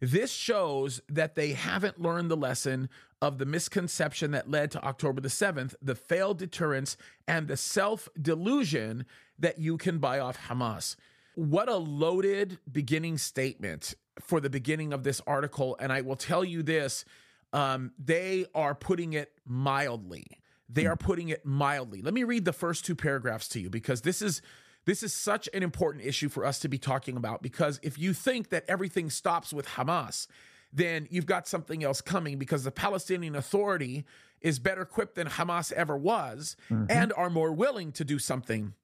This 0.00 0.32
shows 0.32 1.00
that 1.08 1.36
they 1.36 1.52
haven't 1.52 2.00
learned 2.00 2.30
the 2.30 2.36
lesson 2.36 2.88
of 3.20 3.38
the 3.38 3.46
misconception 3.46 4.32
that 4.32 4.50
led 4.50 4.72
to 4.72 4.82
October 4.84 5.20
the 5.20 5.28
7th, 5.28 5.76
the 5.80 5.94
failed 5.94 6.38
deterrence, 6.38 6.96
and 7.28 7.46
the 7.46 7.56
self 7.56 8.08
delusion 8.20 9.06
that 9.38 9.60
you 9.60 9.76
can 9.76 9.98
buy 9.98 10.18
off 10.18 10.48
Hamas. 10.48 10.96
What 11.36 11.68
a 11.68 11.76
loaded 11.76 12.58
beginning 12.70 13.18
statement 13.18 13.94
for 14.20 14.40
the 14.40 14.50
beginning 14.50 14.92
of 14.92 15.04
this 15.04 15.20
article. 15.26 15.76
And 15.80 15.92
I 15.92 16.00
will 16.00 16.16
tell 16.16 16.44
you 16.44 16.62
this 16.62 17.04
um, 17.52 17.92
they 17.98 18.46
are 18.54 18.74
putting 18.74 19.12
it 19.12 19.32
mildly. 19.46 20.26
They 20.68 20.86
are 20.86 20.96
putting 20.96 21.28
it 21.28 21.44
mildly. 21.44 22.02
Let 22.02 22.14
me 22.14 22.24
read 22.24 22.44
the 22.44 22.52
first 22.52 22.84
two 22.84 22.94
paragraphs 22.94 23.48
to 23.50 23.60
you 23.60 23.70
because 23.70 24.02
this 24.02 24.22
is 24.22 24.42
this 24.84 25.02
is 25.02 25.12
such 25.12 25.48
an 25.54 25.62
important 25.62 26.04
issue 26.04 26.28
for 26.28 26.44
us 26.44 26.58
to 26.60 26.68
be 26.68 26.78
talking 26.78 27.16
about 27.16 27.42
because 27.42 27.78
if 27.82 27.98
you 27.98 28.12
think 28.12 28.50
that 28.50 28.64
everything 28.68 29.10
stops 29.10 29.52
with 29.52 29.66
Hamas, 29.66 30.26
then 30.72 31.06
you've 31.10 31.26
got 31.26 31.46
something 31.46 31.84
else 31.84 32.00
coming 32.00 32.38
because 32.38 32.64
the 32.64 32.70
Palestinian 32.70 33.36
Authority 33.36 34.04
is 34.40 34.58
better 34.58 34.82
equipped 34.82 35.14
than 35.14 35.28
Hamas 35.28 35.70
ever 35.72 35.96
was 35.96 36.56
mm-hmm. 36.70 36.86
and 36.88 37.12
are 37.16 37.30
more 37.30 37.52
willing 37.52 37.92
to 37.92 38.04
do 38.04 38.18
something 38.18 38.74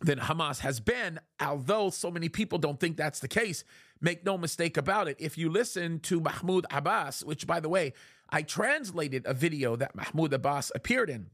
than 0.00 0.18
Hamas 0.18 0.60
has 0.60 0.80
been, 0.80 1.20
although 1.40 1.90
so 1.90 2.10
many 2.10 2.28
people 2.28 2.58
don't 2.58 2.80
think 2.80 2.96
that's 2.96 3.20
the 3.20 3.28
case. 3.28 3.64
Make 4.00 4.24
no 4.24 4.36
mistake 4.36 4.76
about 4.76 5.08
it. 5.08 5.16
If 5.20 5.38
you 5.38 5.48
listen 5.48 6.00
to 6.00 6.20
Mahmoud 6.20 6.66
Abbas, 6.70 7.24
which 7.24 7.46
by 7.46 7.60
the 7.60 7.68
way, 7.68 7.92
I 8.28 8.42
translated 8.42 9.24
a 9.26 9.34
video 9.34 9.76
that 9.76 9.94
Mahmoud 9.94 10.32
Abbas 10.32 10.72
appeared 10.74 11.10
in 11.10 11.30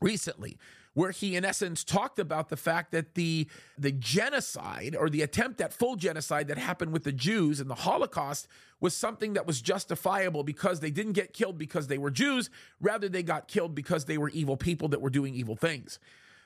recently 0.00 0.58
where 0.94 1.10
he 1.10 1.36
in 1.36 1.44
essence 1.44 1.84
talked 1.84 2.18
about 2.18 2.48
the 2.48 2.56
fact 2.56 2.92
that 2.92 3.14
the 3.14 3.46
the 3.76 3.92
genocide 3.92 4.96
or 4.98 5.10
the 5.10 5.22
attempt 5.22 5.60
at 5.60 5.72
full 5.72 5.96
genocide 5.96 6.48
that 6.48 6.58
happened 6.58 6.92
with 6.92 7.04
the 7.04 7.12
Jews 7.12 7.60
and 7.60 7.68
the 7.68 7.74
Holocaust 7.74 8.48
was 8.80 8.94
something 8.96 9.34
that 9.34 9.46
was 9.46 9.60
justifiable 9.60 10.42
because 10.42 10.80
they 10.80 10.90
didn't 10.90 11.12
get 11.12 11.32
killed 11.32 11.58
because 11.58 11.88
they 11.88 11.98
were 11.98 12.10
Jews 12.10 12.50
rather 12.80 13.08
they 13.08 13.22
got 13.22 13.48
killed 13.48 13.74
because 13.74 14.06
they 14.06 14.18
were 14.18 14.30
evil 14.30 14.56
people 14.56 14.88
that 14.88 15.00
were 15.00 15.10
doing 15.10 15.34
evil 15.34 15.56
things 15.56 15.98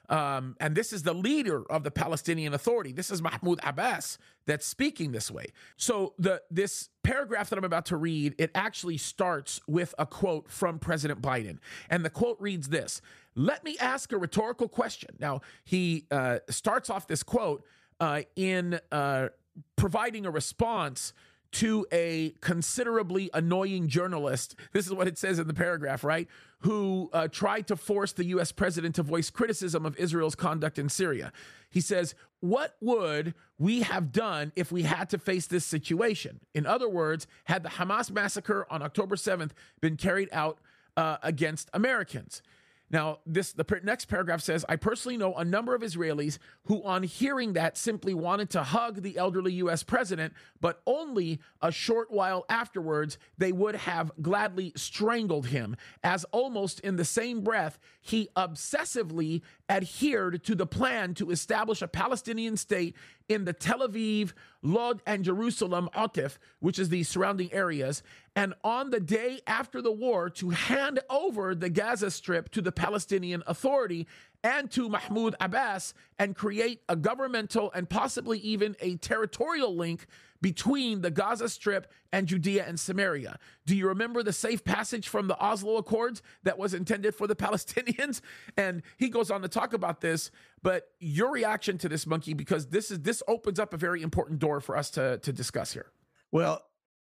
um, 0.08 0.56
and 0.58 0.74
this 0.74 0.92
is 0.92 1.02
the 1.02 1.12
leader 1.12 1.70
of 1.70 1.84
the 1.84 1.90
Palestinian 1.90 2.54
Authority. 2.54 2.92
This 2.92 3.10
is 3.10 3.20
Mahmoud 3.20 3.60
Abbas 3.62 4.18
that's 4.46 4.64
speaking 4.64 5.12
this 5.12 5.30
way. 5.30 5.46
So 5.76 6.14
the 6.18 6.42
this 6.50 6.88
paragraph 7.02 7.50
that 7.50 7.58
I'm 7.58 7.64
about 7.64 7.86
to 7.86 7.96
read, 7.96 8.34
it 8.38 8.50
actually 8.54 8.96
starts 8.96 9.60
with 9.66 9.94
a 9.98 10.06
quote 10.06 10.50
from 10.50 10.78
President 10.78 11.20
Biden, 11.20 11.58
and 11.90 12.04
the 12.04 12.10
quote 12.10 12.38
reads 12.40 12.70
this: 12.70 13.02
"Let 13.38 13.64
me 13.64 13.76
ask 13.78 14.12
a 14.12 14.18
rhetorical 14.18 14.68
question." 14.68 15.16
Now 15.18 15.40
he 15.64 16.06
uh, 16.10 16.40
starts 16.50 16.90
off 16.90 17.06
this 17.06 17.22
quote 17.22 17.64
uh, 18.00 18.22
in 18.36 18.80
uh, 18.92 19.28
providing 19.76 20.26
a 20.26 20.30
response 20.30 21.12
to 21.50 21.86
a 21.92 22.34
considerably 22.40 23.30
annoying 23.32 23.88
journalist. 23.88 24.54
This 24.72 24.86
is 24.86 24.92
what 24.92 25.08
it 25.08 25.16
says 25.16 25.38
in 25.38 25.46
the 25.46 25.54
paragraph, 25.54 26.04
right? 26.04 26.28
Who 26.60 27.08
uh, 27.12 27.28
tried 27.28 27.66
to 27.68 27.76
force 27.76 28.12
the 28.12 28.24
US 28.26 28.52
president 28.52 28.96
to 28.96 29.02
voice 29.02 29.30
criticism 29.30 29.86
of 29.86 29.96
Israel's 29.96 30.34
conduct 30.34 30.78
in 30.78 30.88
Syria. 30.88 31.32
He 31.70 31.80
says, 31.80 32.14
What 32.40 32.76
would 32.80 33.34
we 33.58 33.80
have 33.82 34.12
done 34.12 34.52
if 34.56 34.70
we 34.70 34.82
had 34.82 35.08
to 35.10 35.18
face 35.18 35.46
this 35.46 35.64
situation? 35.64 36.40
In 36.54 36.66
other 36.66 36.88
words, 36.88 37.26
had 37.44 37.62
the 37.62 37.70
Hamas 37.70 38.10
massacre 38.10 38.66
on 38.70 38.82
October 38.82 39.16
7th 39.16 39.52
been 39.80 39.96
carried 39.96 40.28
out 40.32 40.58
uh, 40.96 41.16
against 41.22 41.70
Americans? 41.72 42.42
Now, 42.90 43.18
this 43.26 43.52
the 43.52 43.80
next 43.82 44.06
paragraph 44.06 44.40
says, 44.40 44.64
I 44.68 44.76
personally 44.76 45.16
know 45.16 45.34
a 45.34 45.44
number 45.44 45.74
of 45.74 45.82
Israelis 45.82 46.38
who, 46.64 46.82
on 46.84 47.02
hearing 47.02 47.52
that, 47.52 47.76
simply 47.76 48.14
wanted 48.14 48.50
to 48.50 48.62
hug 48.62 49.02
the 49.02 49.18
elderly 49.18 49.52
U.S. 49.54 49.82
president, 49.82 50.32
but 50.60 50.80
only 50.86 51.40
a 51.60 51.70
short 51.70 52.10
while 52.10 52.46
afterwards 52.48 53.18
they 53.36 53.52
would 53.52 53.74
have 53.74 54.10
gladly 54.22 54.72
strangled 54.74 55.48
him, 55.48 55.76
as 56.02 56.24
almost 56.32 56.80
in 56.80 56.96
the 56.96 57.04
same 57.04 57.42
breath 57.42 57.78
he 58.00 58.28
obsessively 58.36 59.42
adhered 59.68 60.42
to 60.44 60.54
the 60.54 60.66
plan 60.66 61.14
to 61.14 61.30
establish 61.30 61.82
a 61.82 61.88
Palestinian 61.88 62.56
state 62.56 62.96
in 63.28 63.44
the 63.44 63.52
Tel 63.52 63.80
Aviv, 63.80 64.32
Lod, 64.62 65.02
and 65.06 65.24
Jerusalem, 65.24 65.88
Atif, 65.94 66.38
which 66.60 66.78
is 66.78 66.88
the 66.88 67.02
surrounding 67.02 67.52
areas, 67.52 68.02
and 68.34 68.54
on 68.64 68.90
the 68.90 69.00
day 69.00 69.40
after 69.46 69.82
the 69.82 69.92
war 69.92 70.30
to 70.30 70.50
hand 70.50 71.00
over 71.10 71.54
the 71.54 71.68
Gaza 71.68 72.10
Strip 72.10 72.50
to 72.50 72.62
the 72.62 72.72
Palestinian 72.72 73.42
Authority 73.46 74.06
and 74.44 74.70
to 74.72 74.88
Mahmoud 74.88 75.34
Abbas 75.40 75.94
and 76.18 76.34
create 76.34 76.82
a 76.88 76.96
governmental 76.96 77.72
and 77.74 77.88
possibly 77.88 78.38
even 78.38 78.76
a 78.80 78.96
territorial 78.96 79.74
link 79.74 80.06
between 80.40 81.00
the 81.00 81.10
Gaza 81.10 81.48
Strip 81.48 81.90
and 82.12 82.26
Judea 82.26 82.64
and 82.66 82.78
Samaria. 82.78 83.38
Do 83.66 83.76
you 83.76 83.88
remember 83.88 84.22
the 84.22 84.32
safe 84.32 84.64
passage 84.64 85.08
from 85.08 85.26
the 85.26 85.38
Oslo 85.38 85.76
Accords 85.76 86.22
that 86.44 86.58
was 86.58 86.74
intended 86.74 87.14
for 87.14 87.26
the 87.26 87.36
Palestinians? 87.36 88.20
And 88.56 88.82
he 88.96 89.08
goes 89.08 89.30
on 89.30 89.42
to 89.42 89.48
talk 89.48 89.72
about 89.72 90.00
this, 90.00 90.30
but 90.62 90.88
your 91.00 91.32
reaction 91.32 91.78
to 91.78 91.88
this 91.88 92.06
monkey 92.06 92.34
because 92.34 92.68
this 92.68 92.90
is 92.90 93.00
this 93.00 93.22
opens 93.26 93.58
up 93.58 93.74
a 93.74 93.76
very 93.76 94.02
important 94.02 94.38
door 94.38 94.60
for 94.60 94.76
us 94.76 94.90
to 94.90 95.18
to 95.18 95.32
discuss 95.32 95.72
here. 95.72 95.90
Well, 96.30 96.62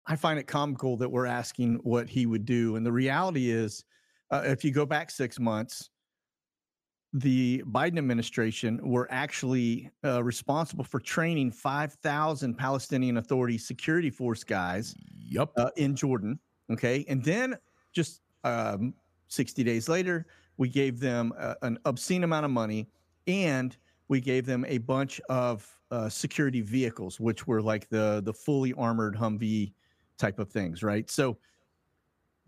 I 0.07 0.15
find 0.17 0.39
it 0.39 0.47
comical 0.47 0.97
that 0.99 1.09
we're 1.09 1.27
asking 1.27 1.81
what 1.83 2.09
he 2.09 2.27
would 2.27 2.45
do, 2.45 2.77
and 2.77 2.87
the 2.87 2.93
reality 2.93 3.51
is, 3.51 3.85
uh, 4.31 4.43
if 4.45 4.65
you 4.65 4.71
go 4.71 4.87
back 4.87 5.11
six 5.11 5.41
months, 5.41 5.91
the 7.13 7.63
Biden 7.67 7.99
administration 7.99 8.81
were 8.83 9.09
actually 9.11 9.91
uh, 10.05 10.23
responsible 10.23 10.85
for 10.85 11.01
training 11.01 11.51
5,000 11.51 12.55
Palestinian 12.55 13.17
Authority 13.17 13.59
security 13.59 14.11
force 14.11 14.45
guys 14.45 14.95
yep. 15.17 15.51
Uh, 15.57 15.71
in 15.77 15.97
Jordan. 15.97 16.39
Okay. 16.71 17.05
And 17.09 17.23
then 17.23 17.57
just 17.93 18.21
um, 18.45 18.93
60 19.29 19.65
days 19.65 19.89
later, 19.89 20.27
we 20.57 20.69
gave 20.69 21.01
them 21.01 21.33
uh, 21.39 21.55
an 21.63 21.79
obscene 21.85 22.25
amount 22.25 22.45
of 22.45 22.51
money 22.51 22.89
and 23.27 23.77
we 24.09 24.21
gave 24.21 24.47
them 24.47 24.65
a 24.69 24.79
bunch 24.79 25.21
of 25.29 25.67
uh, 25.91 26.09
security 26.09 26.61
vehicles, 26.61 27.19
which 27.21 27.47
were 27.47 27.63
like 27.63 27.89
the, 27.89 28.21
the 28.25 28.33
fully 28.33 28.73
armored 28.75 29.17
Humvee 29.17 29.73
type 30.19 30.39
of 30.39 30.51
things. 30.51 30.83
Right. 30.83 31.11
So, 31.11 31.39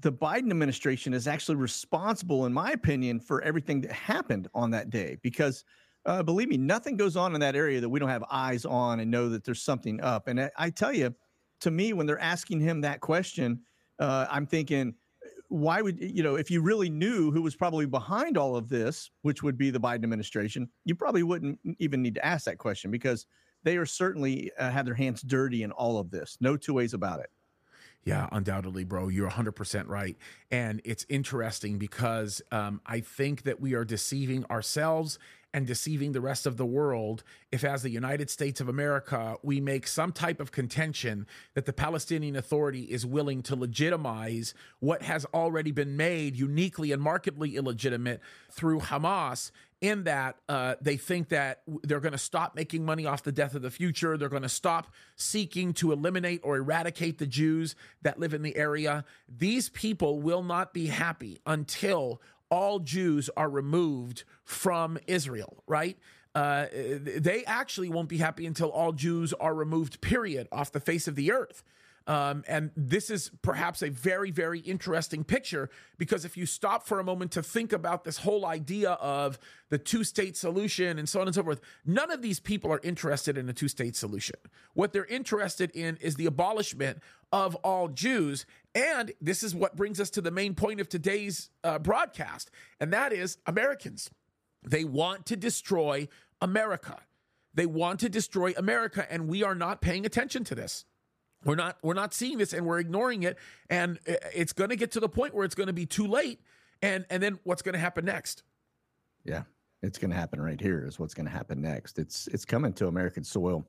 the 0.01 0.13
Biden 0.13 0.51
administration 0.51 1.13
is 1.13 1.27
actually 1.27 1.57
responsible, 1.57 2.47
in 2.47 2.53
my 2.53 2.71
opinion, 2.73 3.19
for 3.19 3.43
everything 3.43 3.81
that 3.81 3.93
happened 3.93 4.49
on 4.55 4.71
that 4.71 4.91
day. 4.91 5.19
Because 5.23 5.65
uh, 6.07 6.23
believe 6.23 6.49
me, 6.49 6.57
nothing 6.57 6.97
goes 6.97 7.17
on 7.17 7.35
in 7.35 7.41
that 7.41 7.57
area 7.57 7.81
that 7.81 7.89
we 7.89 7.99
don't 7.99 8.09
have 8.09 8.25
eyes 8.31 8.65
on 8.65 9.01
and 9.01 9.11
know 9.11 9.29
that 9.29 9.45
there's 9.45 9.63
something 9.63 10.01
up. 10.01 10.29
And 10.29 10.41
I, 10.41 10.51
I 10.57 10.71
tell 10.71 10.93
you, 10.93 11.15
to 11.61 11.71
me, 11.71 11.93
when 11.93 12.07
they're 12.07 12.21
asking 12.21 12.61
him 12.61 12.81
that 12.83 13.01
question, 13.01 13.61
uh, 13.99 14.27
I'm 14.31 14.47
thinking, 14.47 14.95
why 15.49 15.81
would 15.81 15.99
you 15.99 16.23
know 16.23 16.37
if 16.37 16.51
you 16.51 16.61
really 16.61 16.91
knew 16.91 17.31
who 17.31 17.41
was 17.41 17.57
probably 17.57 17.87
behind 17.87 18.37
all 18.37 18.55
of 18.55 18.69
this, 18.69 19.11
which 19.23 19.43
would 19.43 19.57
be 19.57 19.71
the 19.71 19.81
Biden 19.81 20.05
administration, 20.05 20.69
you 20.85 20.95
probably 20.95 21.23
wouldn't 21.23 21.59
even 21.79 22.03
need 22.03 22.15
to 22.15 22.25
ask 22.25 22.45
that 22.45 22.59
question 22.59 22.91
because 22.91 23.27
they 23.65 23.77
are 23.77 23.87
certainly 23.87 24.53
uh, 24.59 24.71
have 24.71 24.87
their 24.87 24.95
hands 24.95 25.23
dirty 25.23 25.63
in 25.63 25.73
all 25.73 25.99
of 25.99 26.11
this. 26.11 26.37
No 26.41 26.57
two 26.57 26.75
ways 26.75 26.95
about 26.95 27.21
it. 27.21 27.31
Yeah, 28.09 28.27
undoubtedly, 28.33 28.85
bro. 28.85 29.09
You're 29.09 29.29
100% 29.29 29.87
right. 29.87 30.17
And 30.51 30.81
it's 30.87 31.05
interesting 31.11 31.77
because 31.77 32.41
um, 32.51 32.81
I 32.87 33.01
think 33.01 33.43
that 33.43 33.61
we 33.61 33.75
are 33.75 33.85
deceiving 33.85 34.47
ourselves 34.47 35.19
and 35.53 35.67
deceiving 35.67 36.13
the 36.13 36.21
rest 36.23 36.47
of 36.47 36.57
the 36.57 36.65
world 36.65 37.23
if, 37.53 37.65
as 37.65 37.83
the 37.83 37.91
United 37.91 38.31
States 38.31 38.63
of 38.63 38.69
America, 38.71 39.37
we 39.43 39.61
make 39.61 39.87
some 39.87 40.11
type 40.11 40.41
of 40.41 40.53
contention 40.53 41.27
that 41.53 41.67
the 41.67 41.73
Palestinian 41.75 42.35
Authority 42.35 42.85
is 42.85 43.05
willing 43.05 43.43
to 43.43 43.55
legitimize 43.55 44.55
what 44.81 45.03
has 45.03 45.27
already 45.35 45.71
been 45.71 45.95
made 45.95 46.35
uniquely 46.35 46.93
and 46.93 47.03
markedly 47.03 47.57
illegitimate 47.57 48.23
through 48.51 48.81
Hamas 48.81 49.51
in 49.81 50.05
that 50.05 50.37
uh, 50.49 50.75
they 50.81 50.97
think 50.97 51.29
that 51.29 51.63
they're 51.85 52.01
going 52.01 52.13
to 52.13 52.19
stop 52.19 52.55
making 52.57 52.85
money 52.85 53.07
off 53.07 53.23
the 53.23 53.33
death 53.33 53.55
of 53.55 53.63
the 53.63 53.71
future. 53.71 54.17
They're 54.17 54.29
going 54.29 54.43
to 54.43 54.49
stop 54.49 54.89
seeking 55.17 55.73
to 55.75 55.93
eliminate 55.93 56.41
or 56.43 56.57
eradicate 56.57 57.19
the 57.19 57.27
Jews 57.27 57.77
that 58.03 58.19
live 58.19 58.35
in 58.35 58.43
the 58.43 58.57
area. 58.57 59.05
These 59.29 59.69
people 59.69 60.21
will 60.21 60.43
not 60.43 60.75
be 60.75 60.87
happy 60.87 61.41
until 61.47 62.21
all 62.51 62.81
Jews 62.81 63.31
are 63.37 63.49
removed 63.49 64.25
from 64.45 64.99
Israel, 65.07 65.63
right? 65.67 65.99
Uh, 66.35 66.67
they 66.73 67.45
actually 67.47 67.89
won't 67.89 68.09
be 68.09 68.19
happy 68.19 68.47
until 68.47 68.71
all 68.71 68.93
Jews 68.93 69.33
are 69.35 69.55
removed, 69.55 70.01
period, 70.01 70.49
off 70.53 70.73
the 70.73 70.81
face 70.81 71.09
of 71.09 71.15
the 71.15 71.33
earth. 71.33 71.63
Um, 72.09 72.43
and 72.49 72.71
this 72.75 73.11
is 73.11 73.31
perhaps 73.43 73.83
a 73.83 73.91
very, 73.91 74.31
very 74.31 74.61
interesting 74.61 75.25
picture 75.25 75.69
because 75.99 76.25
if 76.25 76.39
you 76.39 76.47
stop 76.47 76.87
for 76.87 76.99
a 76.99 77.05
moment 77.05 77.33
to 77.33 77.43
think 77.43 77.71
about 77.71 78.05
this 78.05 78.17
whole 78.17 78.47
idea 78.47 78.93
of 78.93 79.39
the 79.69 79.77
two 79.77 80.05
state 80.05 80.35
solution 80.35 80.99
and 80.99 81.07
so 81.07 81.21
on 81.21 81.29
and 81.29 81.35
so 81.35 81.43
forth, 81.43 81.61
none 81.85 82.11
of 82.11 82.23
these 82.23 82.41
people 82.41 82.73
are 82.73 82.81
interested 82.83 83.37
in 83.37 83.47
a 83.51 83.53
two 83.53 83.69
state 83.69 83.95
solution. 83.95 84.37
What 84.73 84.95
they're 84.95 85.05
interested 85.05 85.71
in 85.73 85.99
is 86.01 86.15
the 86.15 86.25
abolishment 86.25 87.03
of 87.31 87.55
all 87.57 87.89
Jews. 87.89 88.47
And 88.75 89.13
this 89.21 89.43
is 89.43 89.55
what 89.55 89.77
brings 89.77 90.01
us 90.01 90.09
to 90.11 90.23
the 90.23 90.31
main 90.31 90.55
point 90.55 90.81
of 90.81 90.89
today's 90.89 91.51
uh, 91.63 91.79
broadcast, 91.79 92.51
and 92.81 92.91
that 92.91 93.13
is 93.13 93.37
Americans. 93.45 94.11
They 94.63 94.85
want 94.85 95.27
to 95.27 95.37
destroy 95.37 96.09
America. 96.41 97.01
They 97.53 97.67
want 97.67 98.01
to 98.01 98.09
destroy 98.09 98.55
America, 98.57 99.07
and 99.11 99.29
we 99.29 99.43
are 99.43 99.55
not 99.55 99.83
paying 99.83 100.07
attention 100.07 100.45
to 100.45 100.55
this. 100.55 100.87
We're 101.45 101.55
not 101.55 101.79
we're 101.83 101.95
not 101.95 102.15
seeing 102.15 102.39
this 102.39 102.53
and 102.53 102.67
we're 102.67 102.81
ignoring 102.81 103.23
it 103.23 103.39
and 103.71 103.99
it's 104.07 104.53
going 104.53 104.71
to 104.71 104.77
get 104.77 104.91
to 104.93 105.01
the 105.01 105.09
point 105.09 105.35
where 105.35 105.45
it's 105.45 105.55
going 105.55 105.69
to 105.69 105.73
be 105.73 105.87
too 105.87 106.07
late 106.07 106.41
and 106.83 107.07
and 107.11 107.23
then 107.23 107.39
what's 107.45 107.63
going 107.63 107.75
to 107.75 107.79
happen 107.79 108.05
next? 108.05 108.43
Yeah. 109.25 109.43
It's 109.83 109.99
going 109.99 110.11
to 110.11 110.17
happen 110.17 110.41
right 110.41 110.61
here 110.61 110.85
is 110.85 110.99
what's 110.99 111.15
going 111.15 111.27
to 111.27 111.33
happen 111.33 111.61
next. 111.61 111.99
It's 111.99 112.27
it's 112.29 112.45
coming 112.45 112.73
to 112.75 112.89
American 112.89 113.23
soil 113.23 113.65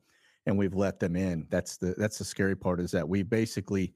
and 0.46 0.58
we've 0.58 0.74
let 0.74 1.00
them 1.00 1.16
in. 1.16 1.46
That's 1.50 1.78
the 1.78 1.94
that's 1.98 2.18
the 2.18 2.26
scary 2.26 2.56
part 2.56 2.80
is 2.80 2.92
that 2.92 3.08
we 3.08 3.22
basically 3.22 3.94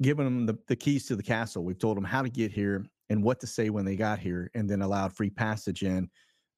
given 0.00 0.24
them 0.24 0.46
the, 0.46 0.56
the 0.68 0.76
keys 0.76 1.06
to 1.06 1.16
the 1.16 1.22
castle. 1.22 1.64
We've 1.64 1.78
told 1.78 1.96
them 1.96 2.04
how 2.04 2.22
to 2.22 2.28
get 2.28 2.52
here 2.52 2.86
and 3.10 3.22
what 3.22 3.40
to 3.40 3.46
say 3.46 3.70
when 3.70 3.84
they 3.84 3.96
got 3.96 4.20
here 4.20 4.50
and 4.54 4.70
then 4.70 4.82
allowed 4.82 5.12
free 5.12 5.30
passage 5.30 5.82
in 5.82 6.08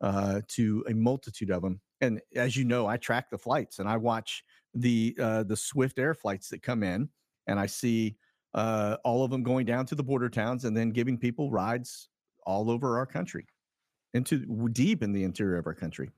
uh, 0.03 0.41
to 0.49 0.85
a 0.89 0.95
multitude 0.95 1.51
of 1.51 1.63
them. 1.63 1.81
And 2.01 2.21
as 2.35 2.57
you 2.57 2.65
know, 2.65 2.87
I 2.87 2.97
track 2.97 3.31
the 3.31 3.39
flights 3.39 3.79
and 3.79 3.89
I 3.89 3.97
watch 3.97 4.45
the 4.75 5.17
uh, 5.21 5.43
the 5.45 5.57
Swift 5.57 5.99
Air 5.99 6.15
flights 6.15 6.49
that 6.51 6.63
come 6.63 6.83
in, 6.83 7.09
and 7.47 7.59
I 7.59 7.67
see 7.67 8.17
uh, 8.55 8.97
all 9.05 9.25
of 9.25 9.31
them 9.31 9.43
going 9.43 9.67
down 9.67 9.87
to 9.87 9.95
the 9.95 10.03
border 10.03 10.29
towns 10.29 10.65
and 10.65 10.77
then 10.77 10.91
giving 10.91 11.19
people 11.19 11.51
rides 11.51 12.09
all 12.47 12.71
over 12.71 12.99
our 12.99 13.07
country 13.07 13.47
into 14.15 14.39
deep 14.73 15.03
in 15.03 15.13
the 15.13 15.25
interior 15.25 15.57
of 15.59 15.67
our 15.67 15.75
country. 15.75 16.11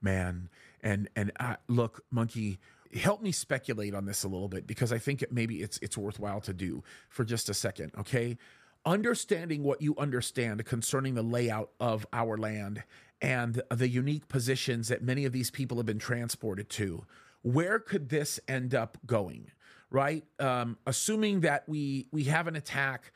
Man 0.00 0.48
and 0.82 1.08
and 1.16 1.32
uh, 1.40 1.56
look 1.68 2.04
monkey 2.10 2.58
help 2.94 3.22
me 3.22 3.32
speculate 3.32 3.94
on 3.94 4.04
this 4.04 4.24
a 4.24 4.28
little 4.28 4.48
bit 4.48 4.66
because 4.66 4.92
i 4.92 4.98
think 4.98 5.22
it, 5.22 5.32
maybe 5.32 5.56
it's 5.56 5.78
it's 5.82 5.98
worthwhile 5.98 6.40
to 6.40 6.52
do 6.52 6.82
for 7.08 7.24
just 7.24 7.48
a 7.48 7.54
second 7.54 7.90
okay? 7.98 8.36
Understanding 8.84 9.64
what 9.64 9.82
you 9.82 9.96
understand 9.98 10.64
concerning 10.64 11.14
the 11.14 11.22
layout 11.22 11.70
of 11.80 12.06
our 12.12 12.36
land 12.36 12.84
and 13.20 13.60
the 13.68 13.88
unique 13.88 14.28
positions 14.28 14.86
that 14.86 15.02
many 15.02 15.24
of 15.24 15.32
these 15.32 15.50
people 15.50 15.76
have 15.78 15.86
been 15.86 15.98
transported 15.98 16.70
to 16.70 17.04
where 17.46 17.78
could 17.78 18.08
this 18.08 18.40
end 18.48 18.74
up 18.74 18.98
going 19.06 19.52
right 19.88 20.24
um, 20.40 20.76
assuming 20.84 21.40
that 21.40 21.62
we 21.68 22.08
we 22.10 22.24
have 22.24 22.48
an 22.48 22.56
attack 22.56 23.12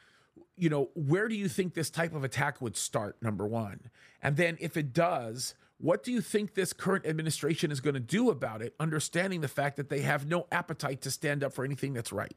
you 0.57 0.69
know 0.69 0.89
where 0.95 1.27
do 1.27 1.35
you 1.35 1.49
think 1.49 1.75
this 1.75 1.91
type 1.91 2.15
of 2.15 2.23
attack 2.23 2.63
would 2.63 2.77
start 2.77 3.17
number 3.21 3.45
one 3.45 3.91
and 4.23 4.37
then 4.37 4.57
if 4.61 4.77
it 4.77 4.93
does 4.93 5.55
what 5.79 6.05
do 6.05 6.13
you 6.13 6.21
think 6.21 6.55
this 6.55 6.73
current 6.73 7.07
administration 7.07 7.73
is 7.73 7.81
going 7.81 7.95
to 7.95 8.01
do 8.01 8.31
about 8.31 8.63
it 8.63 8.73
understanding 8.79 9.41
the 9.41 9.49
fact 9.49 9.77
that 9.77 9.89
they 9.89 10.01
have 10.01 10.27
no 10.27 10.47
appetite 10.53 11.01
to 11.01 11.11
stand 11.11 11.43
up 11.43 11.53
for 11.53 11.65
anything 11.65 11.93
that's 11.93 12.13
right 12.13 12.37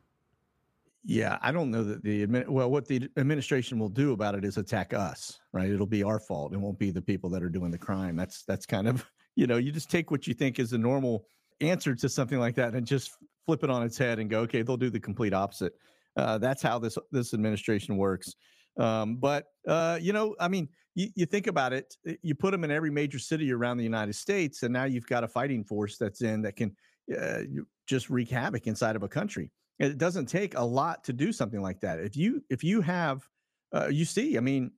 yeah, 1.06 1.38
I 1.42 1.52
don't 1.52 1.70
know 1.70 1.84
that 1.84 2.02
the 2.02 2.26
admin. 2.26 2.48
Well, 2.48 2.72
what 2.72 2.88
the 2.88 3.10
administration 3.18 3.78
will 3.78 3.90
do 3.90 4.14
about 4.14 4.36
it 4.36 4.46
is 4.46 4.56
attack 4.56 4.94
us, 4.94 5.38
right? 5.52 5.70
It'll 5.70 5.86
be 5.86 6.02
our 6.02 6.18
fault. 6.18 6.54
It 6.54 6.58
won't 6.62 6.80
be 6.80 6.92
the 6.92 7.02
people 7.02 7.30
that 7.32 7.44
are 7.44 7.50
doing 7.50 7.72
the 7.72 7.78
crime. 7.78 8.16
That's 8.16 8.44
that's 8.44 8.66
kind 8.66 8.88
of 8.88 9.06
you 9.36 9.46
know 9.46 9.58
you 9.58 9.74
just 9.74 9.92
take 9.92 10.12
what 10.12 10.28
you 10.28 10.34
think 10.34 10.60
is 10.60 10.70
the 10.70 10.78
normal 10.78 11.26
answer 11.64 11.96
to 11.96 12.10
something 12.10 12.40
like 12.40 12.56
that 12.56 12.76
and 12.76 12.86
just 12.86 13.12
flip 13.46 13.64
it 13.64 13.70
on 13.70 13.84
its 13.84 13.98
head 13.98 14.20
and 14.20 14.30
go, 14.30 14.42
okay, 14.42 14.62
they'll 14.62 14.78
do 14.78 14.90
the 14.90 15.00
complete 15.00 15.34
opposite. 15.34 15.74
Uh, 16.16 16.38
that's 16.38 16.62
how 16.62 16.78
this 16.80 16.98
this 17.12 17.34
administration 17.34 17.98
works. 17.98 18.34
Um, 18.78 19.16
but 19.16 19.46
uh, 19.68 19.98
you 20.02 20.14
know, 20.14 20.36
I 20.40 20.48
mean, 20.48 20.70
you, 20.96 21.10
you 21.16 21.26
think 21.26 21.48
about 21.48 21.74
it. 21.74 21.96
You 22.22 22.36
put 22.36 22.52
them 22.52 22.64
in 22.64 22.72
every 22.72 22.92
major 22.92 23.20
city 23.20 23.52
around 23.52 23.78
the 23.78 23.84
United 23.84 24.14
States, 24.14 24.64
and 24.64 24.72
now 24.72 24.84
you've 24.84 25.08
got 25.08 25.24
a 25.24 25.28
fighting 25.28 25.64
force 25.64 25.98
that's 25.98 26.22
in 26.22 26.42
that 26.44 26.56
can 26.56 26.76
uh, 27.20 27.42
just 27.88 28.10
wreak 28.10 28.30
havoc 28.30 28.68
inside 28.68 28.96
of 28.96 29.04
a 29.04 29.08
country 29.08 29.52
it 29.80 29.98
doesn't 29.98 30.28
take 30.28 30.58
a 30.58 30.64
lot 30.64 31.04
to 31.06 31.14
do 31.14 31.32
something 31.32 31.62
like 31.62 31.80
that. 31.82 32.00
If 32.00 32.16
you 32.16 32.44
if 32.50 32.64
you 32.64 32.82
have, 32.82 33.28
uh, 33.74 33.88
you 33.88 34.06
see, 34.06 34.38
I 34.38 34.40
mean, 34.40 34.72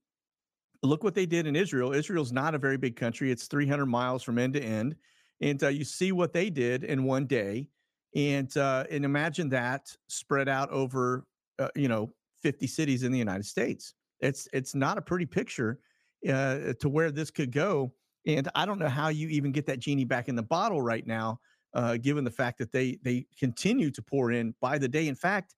look 0.84 1.04
what 1.04 1.16
they 1.16 1.26
did 1.26 1.48
in 1.48 1.56
Israel. 1.56 1.94
Israel's 1.94 2.32
not 2.32 2.56
a 2.56 2.58
very 2.58 2.78
big 2.78 2.96
country; 2.96 3.32
it's 3.32 3.48
300 3.48 3.86
miles 3.86 4.24
from 4.24 4.40
end 4.40 4.54
to 4.54 4.62
end, 4.64 4.96
and 5.42 5.62
uh, 5.64 5.68
you 5.68 5.84
see 5.84 6.12
what 6.12 6.34
they 6.34 6.50
did 6.50 6.84
in 6.84 7.04
one 7.04 7.26
day, 7.26 7.70
and 8.16 8.56
uh, 8.58 8.86
and 8.90 9.06
imagine 9.06 9.50
that 9.50 9.96
spread 10.08 10.48
out 10.48 10.70
over, 10.70 11.26
uh, 11.60 11.70
you 11.76 11.88
know, 11.88 12.12
50 12.42 12.68
cities 12.68 13.04
in 13.04 13.12
the 13.12 13.20
United 13.20 13.46
States. 13.46 13.94
It's 14.20 14.48
it's 14.54 14.76
not 14.76 14.98
a 14.98 15.02
pretty 15.02 15.26
picture 15.26 15.80
uh, 16.28 16.74
to 16.80 16.90
where 16.90 17.12
this 17.12 17.32
could 17.32 17.52
go, 17.52 17.94
and 18.26 18.50
I 18.56 18.66
don't 18.66 18.80
know 18.80 18.90
how 18.90 19.10
you 19.10 19.28
even 19.30 19.52
get 19.52 19.66
that 19.68 19.80
genie 19.80 20.06
back 20.06 20.30
in 20.30 20.36
the 20.36 20.44
bottle 20.44 20.82
right 20.82 21.06
now 21.06 21.40
uh, 21.76 21.98
given 21.98 22.24
the 22.24 22.32
fact 22.32 22.58
that 22.58 22.72
they 22.72 22.98
they 23.04 23.26
continue 23.38 23.92
to 23.92 24.02
pour 24.02 24.32
in 24.32 24.56
by 24.62 24.78
the 24.78 24.88
day. 24.88 25.08
In 25.08 25.16
fact, 25.16 25.56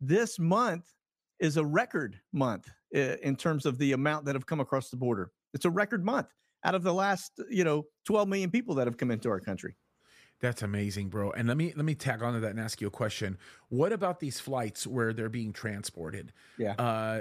this 0.00 0.38
month 0.38 0.86
is 1.38 1.58
a 1.58 1.64
record 1.64 2.18
month 2.32 2.68
uh, 2.96 3.16
in 3.22 3.36
terms 3.36 3.66
of 3.66 3.78
the 3.78 3.92
amount 3.92 4.24
that 4.24 4.34
have 4.34 4.46
come 4.46 4.60
across 4.60 4.90
the 4.90 4.96
border. 4.96 5.30
It's 5.54 5.66
a 5.66 5.70
record 5.70 6.04
month 6.04 6.28
out 6.64 6.74
of 6.74 6.82
the 6.82 6.94
last 6.94 7.40
you 7.50 7.64
know 7.64 7.84
12 8.06 8.28
million 8.28 8.50
people 8.50 8.74
that 8.76 8.86
have 8.86 8.96
come 8.96 9.10
into 9.10 9.28
our 9.28 9.40
country. 9.40 9.76
That's 10.40 10.62
amazing, 10.62 11.10
bro. 11.10 11.32
And 11.32 11.48
let 11.48 11.58
me 11.58 11.74
let 11.76 11.84
me 11.84 11.94
tag 11.94 12.22
onto 12.22 12.40
that 12.40 12.50
and 12.50 12.58
ask 12.58 12.80
you 12.80 12.86
a 12.86 12.90
question. 12.90 13.36
What 13.68 13.92
about 13.92 14.20
these 14.20 14.40
flights 14.40 14.86
where 14.86 15.12
they're 15.12 15.28
being 15.28 15.52
transported? 15.52 16.32
Yeah. 16.56 16.72
Uh, 16.78 17.20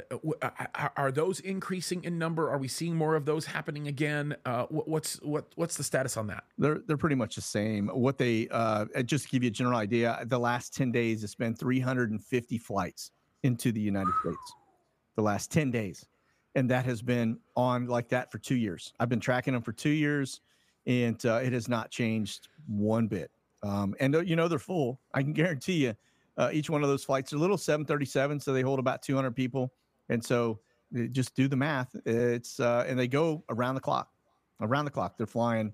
are 0.95 1.11
those 1.11 1.41
increasing 1.41 2.05
in 2.05 2.17
number? 2.17 2.49
Are 2.49 2.57
we 2.57 2.69
seeing 2.69 2.95
more 2.95 3.15
of 3.15 3.25
those 3.25 3.45
happening 3.45 3.89
again? 3.89 4.37
Uh, 4.45 4.67
what's 4.69 5.21
what 5.21 5.51
what's 5.55 5.75
the 5.75 5.83
status 5.83 6.15
on 6.15 6.27
that? 6.27 6.45
They're 6.57 6.79
they're 6.87 6.95
pretty 6.95 7.17
much 7.17 7.35
the 7.35 7.41
same. 7.41 7.89
What 7.89 8.17
they 8.17 8.47
uh, 8.51 8.85
just 9.03 9.25
to 9.25 9.31
give 9.31 9.43
you 9.43 9.49
a 9.49 9.51
general 9.51 9.77
idea, 9.77 10.23
the 10.25 10.39
last 10.39 10.73
ten 10.73 10.89
days 10.89 11.21
it's 11.21 11.35
been 11.35 11.55
350 11.55 12.57
flights 12.57 13.11
into 13.43 13.73
the 13.73 13.81
United 13.81 14.13
States. 14.21 14.53
The 15.15 15.21
last 15.21 15.51
10 15.51 15.71
days, 15.71 16.05
and 16.59 16.69
that 16.69 16.83
has 16.83 17.01
been 17.01 17.39
on 17.55 17.87
like 17.87 18.09
that 18.09 18.29
for 18.29 18.37
two 18.37 18.57
years. 18.57 18.91
I've 18.99 19.07
been 19.07 19.21
tracking 19.21 19.53
them 19.53 19.63
for 19.63 19.71
two 19.71 19.89
years 19.89 20.41
and 20.85 21.25
uh, 21.25 21.39
it 21.41 21.53
has 21.53 21.69
not 21.69 21.89
changed 21.89 22.49
one 22.67 23.07
bit. 23.07 23.31
Um, 23.63 23.95
and 24.01 24.13
uh, 24.13 24.19
you 24.19 24.35
know 24.35 24.49
they're 24.49 24.59
full. 24.59 24.99
I 25.13 25.23
can 25.23 25.31
guarantee 25.31 25.85
you, 25.85 25.95
uh, 26.37 26.49
each 26.51 26.69
one 26.69 26.83
of 26.83 26.89
those 26.89 27.05
flights 27.05 27.31
are 27.31 27.37
little 27.37 27.57
737, 27.57 28.41
so 28.41 28.51
they 28.51 28.61
hold 28.61 28.77
about 28.77 29.01
200 29.01 29.31
people, 29.31 29.71
and 30.09 30.23
so 30.23 30.59
just 31.11 31.33
do 31.33 31.47
the 31.47 31.55
math. 31.55 31.95
It's 32.05 32.59
uh, 32.59 32.83
and 32.87 32.99
they 32.99 33.07
go 33.07 33.43
around 33.49 33.75
the 33.75 33.81
clock, 33.81 34.09
around 34.59 34.83
the 34.83 34.91
clock. 34.91 35.17
They're 35.17 35.27
flying 35.27 35.71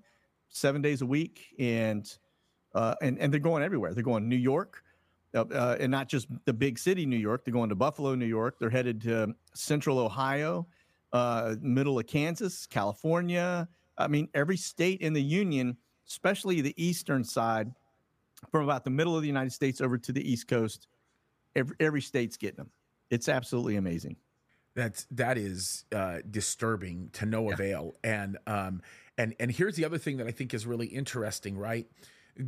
seven 0.49 0.83
days 0.83 1.01
a 1.01 1.05
week, 1.05 1.47
and 1.57 2.07
uh, 2.75 2.93
and 3.01 3.17
and 3.17 3.33
they're 3.33 3.39
going 3.39 3.63
everywhere. 3.63 3.95
They're 3.95 4.03
going 4.03 4.29
New 4.29 4.35
York, 4.35 4.83
uh, 5.35 5.77
and 5.79 5.91
not 5.91 6.07
just 6.07 6.27
the 6.45 6.53
big 6.53 6.79
city, 6.79 7.05
New 7.05 7.17
York. 7.17 7.45
They're 7.45 7.53
going 7.53 7.69
to 7.69 7.75
Buffalo, 7.75 8.15
New 8.15 8.25
York. 8.25 8.57
They're 8.59 8.69
headed 8.69 9.01
to 9.01 9.35
Central 9.53 9.99
Ohio, 9.99 10.67
middle 11.61 11.99
of 11.99 12.07
Kansas, 12.07 12.65
California. 12.65 13.67
I 13.97 14.07
mean, 14.07 14.29
every 14.33 14.57
state 14.57 15.01
in 15.01 15.13
the 15.13 15.21
union, 15.21 15.77
especially 16.07 16.61
the 16.61 16.73
eastern 16.77 17.23
side, 17.23 17.71
from 18.51 18.63
about 18.63 18.83
the 18.83 18.89
middle 18.89 19.15
of 19.15 19.21
the 19.21 19.27
United 19.27 19.51
States 19.51 19.81
over 19.81 19.97
to 19.97 20.11
the 20.11 20.29
East 20.29 20.47
Coast, 20.47 20.87
every, 21.55 21.75
every 21.79 22.01
state's 22.01 22.37
getting 22.37 22.57
them. 22.57 22.69
It's 23.09 23.29
absolutely 23.29 23.77
amazing. 23.77 24.17
That's 24.75 25.07
that 25.11 25.37
is 25.37 25.85
uh, 25.93 26.17
disturbing 26.29 27.09
to 27.13 27.25
no 27.25 27.47
yeah. 27.47 27.53
avail. 27.53 27.95
And 28.03 28.37
um, 28.45 28.81
and 29.17 29.33
and 29.39 29.49
here's 29.49 29.75
the 29.75 29.85
other 29.85 29.97
thing 29.97 30.17
that 30.17 30.27
I 30.27 30.31
think 30.31 30.53
is 30.53 30.67
really 30.67 30.87
interesting. 30.87 31.57
Right, 31.57 31.87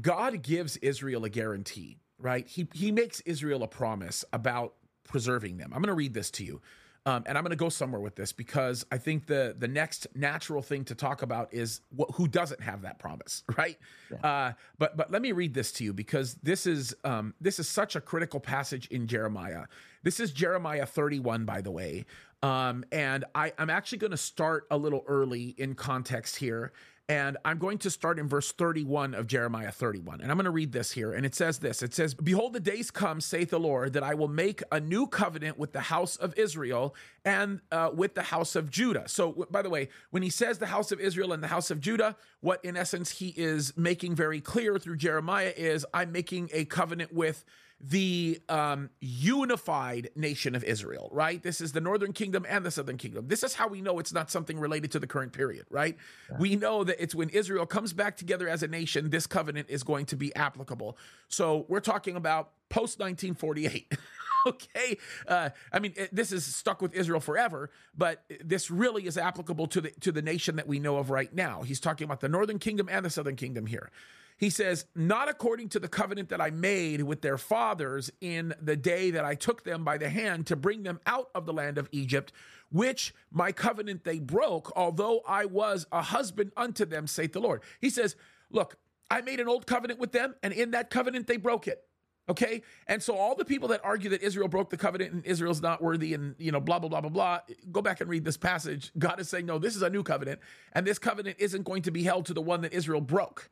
God 0.02 0.42
gives 0.42 0.76
Israel 0.78 1.24
a 1.24 1.30
guarantee. 1.30 2.00
Right, 2.20 2.48
he 2.48 2.68
he 2.74 2.92
makes 2.92 3.20
Israel 3.22 3.64
a 3.64 3.68
promise 3.68 4.26
about 4.34 4.74
preserving 5.04 5.58
them. 5.58 5.72
I'm 5.74 5.82
going 5.82 5.88
to 5.88 5.94
read 5.94 6.14
this 6.14 6.32
to 6.32 6.44
you. 6.44 6.62
Um, 7.08 7.24
and 7.26 7.38
I'm 7.38 7.44
going 7.46 7.52
to 7.52 7.56
go 7.56 7.70
somewhere 7.70 8.02
with 8.02 8.16
this 8.16 8.34
because 8.34 8.86
I 8.92 8.98
think 8.98 9.28
the 9.28 9.56
the 9.58 9.68
next 9.70 10.08
natural 10.14 10.62
thing 10.62 10.84
to 10.86 10.96
talk 10.96 11.22
about 11.22 11.54
is 11.54 11.80
wh- 11.98 12.14
who 12.16 12.28
doesn't 12.28 12.62
have 12.62 12.82
that 12.82 13.00
promise, 13.00 13.44
right? 13.58 13.78
Yeah. 14.12 14.30
Uh, 14.30 14.54
but 14.78 14.98
but 14.98 15.10
let 15.10 15.22
me 15.22 15.32
read 15.32 15.54
this 15.54 15.72
to 15.74 15.86
you 15.86 15.94
because 15.94 16.34
this 16.44 16.68
is 16.68 16.94
um, 17.06 17.34
this 17.40 17.60
is 17.60 17.70
such 17.70 17.96
a 17.96 18.02
critical 18.02 18.42
passage 18.42 18.88
in 18.88 19.08
Jeremiah. 19.08 19.68
This 20.04 20.20
is 20.20 20.34
Jeremiah 20.34 20.86
31, 20.86 21.46
by 21.46 21.62
the 21.62 21.72
way, 21.72 22.06
um, 22.44 22.84
and 22.92 23.24
I, 23.34 23.54
I'm 23.58 23.70
actually 23.70 24.00
going 24.00 24.12
to 24.12 24.18
start 24.18 24.68
a 24.70 24.78
little 24.78 25.06
early 25.08 25.56
in 25.58 25.76
context 25.76 26.36
here 26.36 26.74
and 27.10 27.38
I'm 27.46 27.58
going 27.58 27.78
to 27.80 27.90
start 27.90 28.20
in 28.20 28.28
verse 28.28 28.52
31 28.52 29.14
of 29.14 29.28
Jeremiah 29.28 29.72
31. 29.72 30.20
And 30.20 30.30
I'm 30.30 30.36
going 30.36 30.44
to 30.44 30.52
read 30.52 30.74
this 30.74 30.92
here. 30.92 31.14
And 31.14 31.26
it 31.26 31.34
says 31.36 31.60
this 31.60 31.82
It 31.82 31.94
says, 31.94 32.14
Behold, 32.14 32.52
the 32.52 32.60
days 32.60 32.92
come, 32.92 33.22
saith 33.22 33.50
the 33.50 33.60
Lord, 33.60 33.94
that 33.94 34.04
I 34.04 34.14
will 34.14 34.28
make 34.28 34.62
a 34.72 34.80
new 34.80 35.08
covenant 35.08 35.58
with 35.58 35.72
the 35.72 35.80
house 35.80 36.18
of 36.18 36.38
Israel 36.38 36.94
and 37.24 37.62
uh, 37.72 37.92
with 37.94 38.14
the 38.14 38.24
house 38.24 38.58
of 38.58 38.70
Judah. 38.70 39.08
So, 39.08 39.48
by 39.50 39.62
the 39.62 39.70
way, 39.70 39.88
when 40.12 40.22
he 40.22 40.30
says 40.30 40.58
the 40.58 40.66
house 40.66 40.92
of 40.92 41.00
Israel 41.00 41.32
and 41.32 41.42
the 41.42 41.48
house 41.48 41.72
of 41.72 41.80
Judah, 41.80 42.18
what 42.42 42.64
in 42.66 42.76
essence 42.76 43.12
he 43.12 43.34
is 43.38 43.76
making 43.78 44.16
very 44.16 44.42
clear 44.42 44.78
through 44.78 44.98
Jeremiah 44.98 45.54
is, 45.56 45.86
I'm 45.94 46.12
making 46.12 46.50
a 46.52 46.66
covenant 46.66 47.14
with 47.14 47.46
the 47.80 48.42
um, 48.50 48.90
unified 49.00 50.10
nation 50.16 50.56
of 50.56 50.64
Israel, 50.64 51.10
right? 51.12 51.42
This 51.44 51.62
is 51.62 51.74
the 51.74 51.82
northern 51.82 52.12
kingdom 52.12 52.46
and 52.50 52.66
the 52.66 52.72
southern 52.72 52.98
kingdom. 52.98 53.28
This 53.28 53.44
is 53.44 53.54
how 53.54 53.68
we 53.68 53.82
know 53.82 54.00
it's 54.00 54.14
not 54.14 54.32
something 54.32 54.60
related 54.60 54.92
to 54.92 55.00
the 55.00 55.08
current 55.08 55.32
period, 55.32 55.66
right? 55.70 55.96
Yeah. 56.32 56.38
We 56.40 56.56
know 56.56 56.84
that 56.84 57.02
it's 57.02 57.14
when 57.14 57.30
Israel 57.30 57.68
comes 57.68 57.94
back 57.94 58.18
together 58.18 58.50
as 58.50 58.64
a 58.64 58.68
nation, 58.68 59.12
this 59.12 59.28
covenant 59.28 59.70
is 59.70 59.84
going 59.84 60.08
to 60.08 60.16
be 60.16 60.36
applicable. 60.36 60.98
So 61.28 61.66
we're 61.68 61.80
talking 61.80 62.16
about 62.16 62.52
post 62.70 63.00
1948. 63.00 63.94
okay 64.48 64.98
uh, 65.28 65.50
i 65.74 65.80
mean 65.80 65.94
it, 65.98 66.16
this 66.16 66.32
is 66.32 66.46
stuck 66.46 66.82
with 66.82 66.94
israel 66.94 67.20
forever 67.20 67.70
but 67.98 68.24
this 68.44 68.70
really 68.72 69.06
is 69.06 69.18
applicable 69.18 69.68
to 69.68 69.82
the 69.82 69.92
to 70.00 70.12
the 70.12 70.22
nation 70.22 70.56
that 70.56 70.68
we 70.68 70.80
know 70.80 70.98
of 70.98 71.10
right 71.10 71.34
now 71.34 71.64
he's 71.64 71.80
talking 71.80 72.06
about 72.06 72.22
the 72.22 72.30
northern 72.30 72.60
kingdom 72.60 72.88
and 72.90 73.04
the 73.04 73.10
southern 73.10 73.36
kingdom 73.36 73.66
here 73.66 73.92
he 74.38 74.50
says, 74.50 74.86
Not 74.96 75.30
according 75.30 75.70
to 75.70 75.80
the 75.80 75.88
covenant 75.88 76.30
that 76.30 76.40
I 76.40 76.52
made 76.52 77.02
with 77.02 77.22
their 77.22 77.38
fathers 77.38 78.12
in 78.22 78.54
the 78.62 78.76
day 78.76 79.12
that 79.12 79.26
I 79.26 79.36
took 79.36 79.64
them 79.64 79.84
by 79.84 79.98
the 79.98 80.10
hand 80.10 80.48
to 80.48 80.56
bring 80.56 80.84
them 80.84 81.00
out 81.06 81.30
of 81.36 81.46
the 81.46 81.54
land 81.54 81.78
of 81.78 81.90
Egypt, 81.92 82.32
which 82.72 83.14
my 83.32 83.52
covenant 83.52 84.04
they 84.04 84.20
broke, 84.20 84.72
although 84.76 85.22
I 85.28 85.46
was 85.46 85.88
a 85.92 86.02
husband 86.02 86.52
unto 86.56 86.86
them, 86.86 87.08
saith 87.08 87.34
the 87.34 87.42
Lord. 87.42 87.62
He 87.82 87.90
says, 87.90 88.16
Look, 88.52 88.78
I 89.10 89.22
made 89.22 89.40
an 89.40 89.48
old 89.48 89.66
covenant 89.66 90.00
with 90.00 90.12
them, 90.12 90.36
and 90.44 90.54
in 90.54 90.72
that 90.72 90.90
covenant 90.90 91.28
they 91.28 91.38
broke 91.38 91.68
it. 91.68 91.84
Okay. 92.30 92.62
And 92.88 93.02
so 93.02 93.16
all 93.16 93.36
the 93.36 93.46
people 93.46 93.70
that 93.70 93.80
argue 93.86 94.10
that 94.10 94.22
Israel 94.22 94.50
broke 94.50 94.70
the 94.70 94.76
covenant 94.76 95.14
and 95.14 95.26
Israel's 95.26 95.62
not 95.62 95.82
worthy 95.82 96.14
and, 96.14 96.36
you 96.38 96.52
know, 96.52 96.60
blah, 96.60 96.78
blah, 96.78 96.90
blah, 96.90 97.00
blah, 97.00 97.10
blah, 97.10 97.40
go 97.72 97.82
back 97.82 98.02
and 98.02 98.10
read 98.10 98.26
this 98.26 98.36
passage. 98.36 98.92
God 98.98 99.22
is 99.22 99.30
saying, 99.30 99.46
no, 99.46 99.58
this 99.60 99.78
is 99.78 99.82
a 99.82 99.90
new 99.90 100.04
covenant. 100.04 100.42
And 100.74 100.86
this 100.86 101.00
covenant 101.00 101.38
isn't 101.40 101.64
going 101.64 101.84
to 101.84 101.92
be 101.92 102.04
held 102.04 102.26
to 102.26 102.34
the 102.34 102.42
one 102.42 102.62
that 102.62 102.74
Israel 102.74 103.00
broke. 103.00 103.50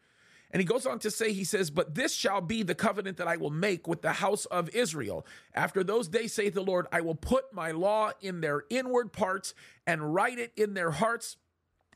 And 0.55 0.61
he 0.61 0.65
goes 0.65 0.85
on 0.85 0.99
to 0.99 1.11
say, 1.11 1.33
he 1.33 1.43
says, 1.43 1.69
But 1.69 1.95
this 1.95 2.13
shall 2.13 2.39
be 2.39 2.63
the 2.63 2.73
covenant 2.73 3.17
that 3.17 3.27
I 3.27 3.35
will 3.35 3.49
make 3.49 3.89
with 3.89 4.01
the 4.01 4.13
house 4.13 4.45
of 4.45 4.69
Israel. 4.69 5.25
After 5.53 5.83
those 5.83 6.07
days, 6.07 6.33
saith 6.33 6.53
the 6.53 6.63
Lord, 6.63 6.87
I 6.93 7.01
will 7.01 7.13
put 7.13 7.53
my 7.53 7.71
law 7.71 8.11
in 8.21 8.39
their 8.39 8.63
inward 8.69 9.11
parts 9.11 9.53
and 9.85 10.15
write 10.15 10.39
it 10.39 10.53
in 10.55 10.73
their 10.73 10.91
hearts 10.91 11.35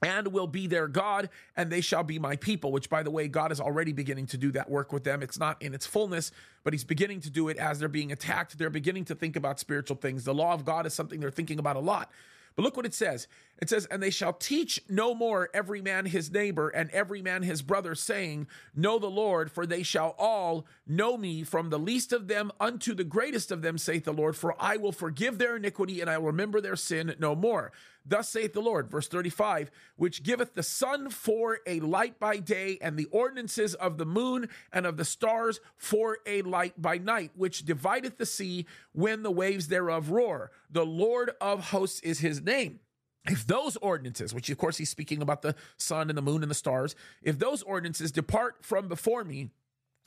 and 0.02 0.28
will 0.34 0.45
be 0.45 0.67
their 0.67 0.89
God, 0.89 1.30
and 1.56 1.72
they 1.72 1.80
shall 1.80 2.04
be 2.04 2.19
my 2.19 2.36
people. 2.36 2.74
Which, 2.74 2.89
by 2.89 3.02
the 3.02 3.12
way, 3.12 3.30
God 3.30 3.54
is 3.54 3.62
already 3.62 3.93
beginning 3.93 4.26
to 4.28 4.38
do 4.38 4.52
that 4.52 4.69
work 4.69 4.91
with 4.91 5.06
them. 5.06 5.24
It's 5.24 5.39
not 5.39 5.62
in 5.62 5.74
its 5.74 5.86
fullness, 5.86 6.34
but 6.65 6.74
He's 6.74 6.84
beginning 6.84 7.22
to 7.22 7.30
do 7.30 7.48
it 7.48 7.56
as 7.56 7.80
they're 7.80 7.88
being 7.88 8.12
attacked. 8.12 8.58
They're 8.58 8.69
beginning 8.69 9.06
to 9.06 9.15
think 9.15 9.38
about 9.38 9.62
spiritual 9.62 9.95
things. 9.95 10.26
The 10.26 10.34
law 10.34 10.54
of 10.54 10.65
God 10.65 10.86
is 10.86 10.93
something 10.93 11.22
they're 11.22 11.32
thinking 11.32 11.60
about 11.60 11.78
a 11.78 11.80
lot. 11.80 12.12
But 12.55 12.63
look 12.63 12.77
what 12.77 12.85
it 12.85 12.93
says. 12.93 13.27
It 13.57 13.69
says, 13.69 13.85
And 13.85 14.01
they 14.01 14.09
shall 14.09 14.33
teach 14.33 14.81
no 14.89 15.13
more 15.13 15.49
every 15.53 15.81
man 15.81 16.05
his 16.05 16.31
neighbor 16.31 16.69
and 16.69 16.89
every 16.91 17.21
man 17.21 17.43
his 17.43 17.62
brother, 17.62 17.95
saying, 17.95 18.47
Know 18.75 18.99
the 18.99 19.07
Lord, 19.07 19.51
for 19.51 19.65
they 19.65 19.83
shall 19.83 20.15
all 20.17 20.65
know 20.88 21.17
me, 21.17 21.43
from 21.43 21.69
the 21.69 21.79
least 21.79 22.13
of 22.13 22.27
them 22.27 22.51
unto 22.59 22.93
the 22.93 23.03
greatest 23.03 23.51
of 23.51 23.62
them, 23.62 23.77
saith 23.77 24.05
the 24.05 24.13
Lord, 24.13 24.35
for 24.35 24.55
I 24.59 24.77
will 24.77 24.91
forgive 24.91 25.38
their 25.38 25.55
iniquity 25.55 26.01
and 26.01 26.09
I 26.09 26.17
will 26.17 26.27
remember 26.27 26.62
their 26.62 26.75
sin 26.75 27.15
no 27.19 27.35
more. 27.35 27.71
Thus 28.10 28.28
saith 28.28 28.54
the 28.54 28.62
Lord, 28.62 28.89
verse 28.89 29.08
35, 29.08 29.69
which 29.95 30.24
giveth 30.24 30.56
the 30.56 30.63
sun 30.63 31.12
for 31.12 31.60
a 31.67 31.80
light 31.80 32.19
by 32.19 32.38
day, 32.38 32.80
and 32.82 32.98
the 32.98 33.06
ordinances 33.12 33.76
of 33.76 34.00
the 34.00 34.06
moon 34.06 34.50
and 34.74 34.88
of 34.88 34.98
the 34.98 35.06
stars 35.06 35.60
for 35.78 36.17
a 36.26 36.41
light 36.41 36.82
by 36.82 36.98
night, 36.98 37.32
which 37.36 37.65
divideth 37.65 38.17
the 38.17 38.26
sea 38.26 38.65
when 38.93 39.22
the 39.22 39.32
waves 39.32 39.67
thereof 39.67 40.10
roar. 40.10 40.52
The 40.72 40.86
Lord 40.86 41.32
of 41.39 41.69
hosts 41.69 42.00
is 42.00 42.19
his 42.19 42.41
name. 42.41 42.80
If 43.26 43.45
those 43.45 43.76
ordinances, 43.78 44.34
which 44.34 44.50
of 44.50 44.58
course 44.58 44.78
he's 44.78 44.89
speaking 44.89 45.22
about 45.22 45.43
the 45.43 45.56
sun 45.78 46.10
and 46.10 46.17
the 46.17 46.24
moon 46.24 46.41
and 46.41 46.50
the 46.50 46.56
stars, 46.56 46.95
if 47.22 47.38
those 47.38 47.62
ordinances 47.62 48.12
depart 48.12 48.58
from 48.62 48.88
before 48.88 49.24
me, 49.24 49.52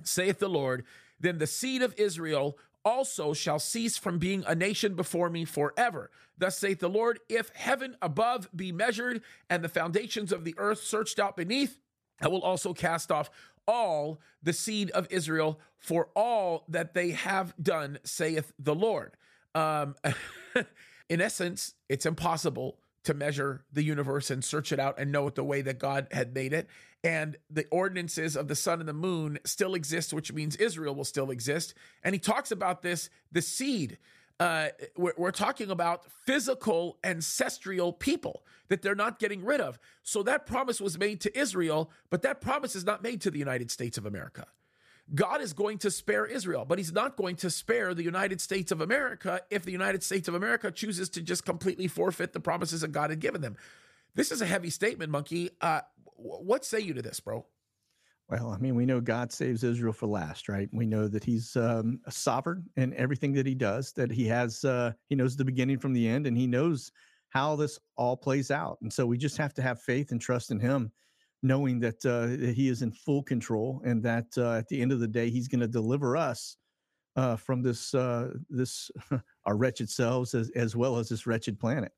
saith 0.03 0.41
the 0.41 0.49
Lord, 0.49 0.85
then 1.21 1.39
the 1.39 1.47
seed 1.47 1.83
of 1.83 1.95
Israel 1.97 2.59
also 2.85 3.33
shall 3.33 3.59
cease 3.59 3.97
from 3.97 4.19
being 4.19 4.45
a 4.47 4.55
nation 4.55 4.95
before 4.95 5.31
me 5.31 5.45
forever. 5.45 6.11
Thus 6.37 6.59
saith 6.59 6.81
the 6.81 6.89
Lord, 6.89 7.21
if 7.29 7.51
heaven 7.55 7.97
above 8.03 8.49
be 8.55 8.73
measured 8.73 9.23
and 9.49 9.63
the 9.63 9.69
foundations 9.69 10.33
of 10.33 10.45
the 10.45 10.55
earth 10.59 10.83
searched 10.83 11.19
out 11.19 11.37
beneath, 11.37 11.79
I 12.21 12.29
will 12.29 12.43
also 12.43 12.73
cast 12.75 13.13
off 13.13 13.31
all 13.67 14.21
the 14.43 14.53
seed 14.53 14.91
of 14.91 15.07
Israel 15.11 15.61
for 15.79 16.09
all 16.15 16.65
that 16.69 16.95
they 16.95 17.11
have 17.11 17.55
done, 17.63 17.99
saith 18.05 18.53
the 18.59 18.75
Lord. 18.75 19.13
Um, 19.55 19.95
in 21.09 21.21
essence, 21.21 21.75
it's 21.89 22.07
impossible 22.07 22.79
to 23.05 23.15
measure 23.15 23.65
the 23.73 23.83
universe 23.83 24.31
and 24.31 24.45
search 24.45 24.73
it 24.73 24.79
out 24.79 24.99
and 24.99 25.11
know 25.11 25.27
it 25.27 25.35
the 25.35 25.45
way 25.45 25.63
that 25.63 25.79
God 25.79 26.07
had 26.13 26.35
made 26.35 26.53
it. 26.53 26.69
And 27.05 27.37
the 27.51 27.67
ordinances 27.71 28.37
of 28.37 28.49
the 28.49 28.55
sun 28.55 28.81
and 28.81 28.89
the 28.89 28.93
moon 28.93 29.39
still 29.45 29.75
exist, 29.75 30.13
which 30.13 30.33
means 30.33 30.57
Israel 30.57 30.95
will 30.95 31.05
still 31.05 31.31
exist. 31.31 31.75
And 32.05 32.15
he 32.15 32.19
talks 32.19 32.51
about 32.51 32.83
this 32.83 33.11
the 33.33 33.43
seed. 33.43 33.99
Uh, 34.39 34.69
we're, 34.97 35.13
we're 35.17 35.31
talking 35.31 35.71
about 35.71 36.05
physical 36.27 36.99
ancestral 37.05 37.93
people 37.93 38.45
that 38.69 38.83
they're 38.83 38.95
not 38.95 39.19
getting 39.19 39.45
rid 39.45 39.61
of. 39.61 39.79
So 40.03 40.23
that 40.23 40.47
promise 40.47 40.81
was 40.81 40.99
made 40.99 41.21
to 41.23 41.39
Israel, 41.39 41.91
but 42.11 42.23
that 42.23 42.41
promise 42.41 42.75
is 42.75 42.85
not 42.85 43.03
made 43.03 43.21
to 43.23 43.31
the 43.31 43.39
United 43.39 43.71
States 43.71 43.99
of 43.99 44.07
America. 44.07 44.47
God 45.15 45.41
is 45.41 45.53
going 45.53 45.79
to 45.79 45.91
spare 45.91 46.25
Israel, 46.25 46.65
but 46.65 46.79
he's 46.79 46.93
not 46.93 47.17
going 47.17 47.37
to 47.37 47.51
spare 47.51 47.93
the 47.95 48.03
United 48.03 48.41
States 48.41 48.73
of 48.73 48.81
America 48.81 49.41
if 49.51 49.65
the 49.65 49.73
United 49.73 50.03
States 50.03 50.29
of 50.29 50.35
America 50.35 50.71
chooses 50.71 51.09
to 51.11 51.23
just 51.23 51.45
completely 51.45 51.87
forfeit 51.87 52.33
the 52.33 52.41
promises 52.41 52.81
that 52.81 52.93
God 52.93 53.11
had 53.11 53.21
given 53.21 53.41
them. 53.41 53.57
This 54.15 54.33
is 54.33 54.41
a 54.41 54.47
heavy 54.47 54.71
statement, 54.71 55.11
Monkey. 55.11 55.51
Uh, 55.61 55.81
what 56.17 56.65
say 56.65 56.81
you 56.81 56.95
to 56.95 57.03
this, 57.03 57.21
bro? 57.21 57.45
Well, 58.29 58.51
I 58.51 58.59
mean, 58.59 58.75
we 58.75 58.87
know 58.87 59.01
God 59.01 59.33
saves 59.33 59.63
Israel 59.63 59.93
for 59.93 60.07
last, 60.07 60.49
right? 60.49 60.69
We 60.73 60.87
know 60.87 61.09
that 61.09 61.25
He's 61.25 61.55
um, 61.57 62.01
sovereign 62.09 62.65
in 62.77 62.95
everything 62.95 63.33
that 63.35 63.47
He 63.47 63.55
does. 63.55 63.93
That 63.93 64.11
He 64.11 64.27
has, 64.29 64.65
uh, 64.65 64.93
He 65.09 65.15
knows 65.15 65.37
the 65.37 65.45
beginning 65.45 65.79
from 65.79 65.93
the 65.93 66.09
end, 66.09 66.27
and 66.27 66.37
He 66.37 66.47
knows 66.47 66.93
how 67.29 67.57
this 67.57 67.79
all 67.97 68.17
plays 68.17 68.51
out. 68.51 68.79
And 68.81 68.93
so 68.93 69.05
we 69.05 69.19
just 69.19 69.37
have 69.37 69.53
to 69.55 69.63
have 69.63 69.83
faith 69.83 70.13
and 70.13 70.21
trust 70.21 70.51
in 70.51 70.61
Him 70.61 70.93
knowing 71.43 71.81
that, 71.81 72.05
uh, 72.07 72.27
that 72.27 72.55
he 72.55 72.69
is 72.69 72.83
in 72.83 72.93
full 72.93 73.23
control 73.23 73.83
and 73.85 74.03
that 74.03 74.27
uh, 74.37 74.53
at 74.53 74.69
the 74.69 74.81
end 74.81 74.93
of 74.93 75.01
the 75.01 75.09
day 75.09 75.29
he's 75.31 75.49
going 75.49 75.61
to 75.61 75.69
deliver 75.69 76.17
us 76.17 76.57
uh, 77.17 77.37
from 77.37 77.63
this 77.63 77.95
uh, 77.95 78.31
this 78.49 78.91
our 79.45 79.57
wretched 79.57 79.91
selves 79.91 80.35
as, 80.35 80.51
as 80.51 80.75
well 80.77 80.97
as 80.97 81.09
this 81.09 81.27
wretched 81.27 81.59
planet. 81.59 81.93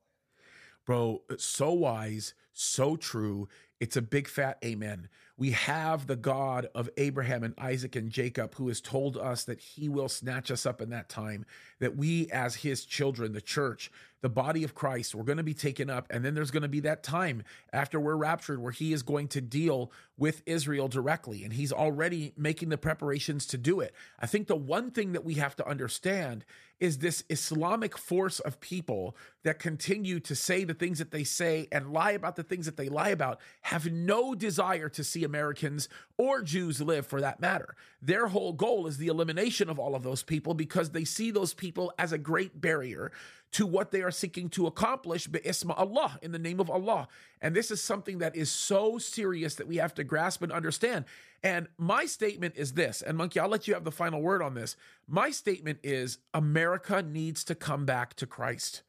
Bro 0.87 1.22
so 1.38 1.72
wise 1.72 2.35
so 2.52 2.96
true 2.96 3.48
it's 3.85 3.99
a 3.99 4.03
big 4.03 4.27
fat 4.27 4.57
amen 4.64 5.11
we 5.37 5.51
have 5.51 6.07
the 6.07 6.16
god 6.16 6.66
of 6.75 6.88
abraham 6.97 7.44
and 7.44 7.53
isaac 7.59 7.94
and 7.94 8.11
jacob 8.11 8.55
who 8.55 8.68
has 8.68 8.81
told 8.81 9.18
us 9.18 9.44
that 9.44 9.61
he 9.61 9.90
will 9.90 10.09
snatch 10.09 10.51
us 10.51 10.64
up 10.64 10.81
in 10.81 10.88
that 10.88 11.07
time 11.11 11.44
that 11.81 11.94
we 11.94 12.27
as 12.31 12.55
his 12.55 12.87
children 12.87 13.35
the 13.35 13.42
church 13.42 13.90
the 14.25 14.31
body 14.31 14.64
of 14.64 14.75
Christ. 14.75 15.14
We're 15.14 15.23
going 15.23 15.37
to 15.37 15.42
be 15.42 15.53
taken 15.53 15.90
up. 15.90 16.07
And 16.09 16.25
then 16.25 16.33
there's 16.33 16.51
going 16.51 16.62
to 16.62 16.68
be 16.68 16.81
that 16.81 17.03
time 17.03 17.42
after 17.75 18.01
we're 18.01 18.16
raptured 18.16 18.59
where 18.59 18.73
he 18.73 18.94
is 18.94 19.03
going 19.03 19.29
to 19.29 19.42
deal 19.42 19.92
with 20.16 20.40
Israel 20.47 20.88
directly. 20.88 21.44
And 21.44 21.53
he's 21.53 21.75
already 21.75 22.33
making 22.35 22.70
the 22.70 22.79
preparations 22.79 23.44
to 23.49 23.59
do 23.59 23.81
it. 23.81 23.92
I 24.18 24.25
think 24.25 24.47
the 24.47 24.57
one 24.57 24.90
thing 24.92 25.12
that 25.12 25.27
we 25.27 25.35
have 25.35 25.55
to 25.57 25.68
understand 25.68 26.47
is 26.81 26.99
this 26.99 27.23
Islamic 27.29 27.99
force 27.99 28.40
of 28.40 28.61
people 28.61 29.14
that 29.42 29.59
continue 29.59 30.20
to 30.20 30.35
say 30.35 30.64
the 30.64 30.73
things 30.73 31.01
that 31.01 31.11
they 31.11 31.25
say 31.25 31.68
and 31.70 31.92
lie 31.92 32.12
about 32.12 32.37
the 32.37 32.42
things 32.42 32.64
that 32.64 32.79
they 32.79 32.88
lie 32.88 33.11
about 33.11 33.40
have 33.75 33.91
no 33.91 34.37
desire 34.37 34.89
to 34.89 35.03
see 35.03 35.25
Americans 35.25 35.89
or 36.17 36.43
Jews 36.43 36.81
live 36.81 37.09
for 37.09 37.21
that 37.21 37.41
matter. 37.41 37.75
Their 38.01 38.29
whole 38.29 38.53
goal 38.53 38.87
is 38.87 38.99
the 38.99 39.09
elimination 39.09 39.69
of 39.69 39.81
all 39.81 39.97
of 39.97 40.05
those 40.05 40.23
people 40.23 40.55
because 40.55 40.91
they 40.91 41.05
see 41.05 41.33
those 41.33 41.55
people 41.55 41.93
as 41.99 42.13
a 42.13 42.19
great 42.19 42.61
barrier 42.61 43.11
to 43.51 43.67
what 43.67 43.91
they 43.91 44.03
are 44.03 44.13
seeking 44.13 44.49
to 44.51 44.69
accomplish 44.69 45.27
isma 45.27 45.77
Allah 45.77 46.21
in 46.23 46.31
the 46.31 46.39
name 46.39 46.61
of 46.61 46.71
Allah. 46.71 47.09
And 47.43 47.53
this 47.53 47.73
is 47.73 47.83
something 47.83 48.19
that 48.19 48.37
is 48.37 48.49
so 48.49 48.97
serious 48.99 49.57
that 49.57 49.67
we 49.67 49.79
have 49.79 49.95
to 49.95 50.05
grasp 50.05 50.43
and 50.43 50.53
understand. 50.53 51.05
And 51.43 51.67
my 51.77 52.07
statement 52.07 52.55
is 52.57 52.75
this, 52.75 53.03
and 53.03 53.19
Monkey, 53.19 53.41
I'll 53.41 53.49
let 53.49 53.67
you 53.67 53.75
have 53.75 53.83
the 53.83 53.91
final 53.91 54.23
word 54.23 54.41
on 54.41 54.55
this. 54.55 54.77
My 55.09 55.33
statement 55.33 55.81
is 55.83 56.19
America 56.33 57.03
needs 57.03 57.43
to 57.45 57.57
come 57.57 57.85
back 57.85 58.15
to 58.15 58.27
Christ. 58.27 58.85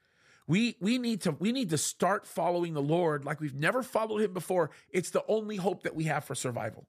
We 0.48 0.76
we 0.80 0.98
need 0.98 1.22
to 1.22 1.32
we 1.32 1.52
need 1.52 1.72
to 1.72 1.78
start 1.78 2.28
following 2.28 2.74
the 2.74 2.82
Lord 2.82 3.26
like 3.26 3.42
we've 3.42 3.56
never 3.56 3.82
followed 3.82 4.22
him 4.22 4.34
before. 4.34 4.72
It's 4.90 5.10
the 5.10 5.24
only 5.28 5.56
hope 5.56 5.84
that 5.84 5.96
we 5.96 6.04
have 6.06 6.24
for 6.24 6.36
survival. 6.36 6.88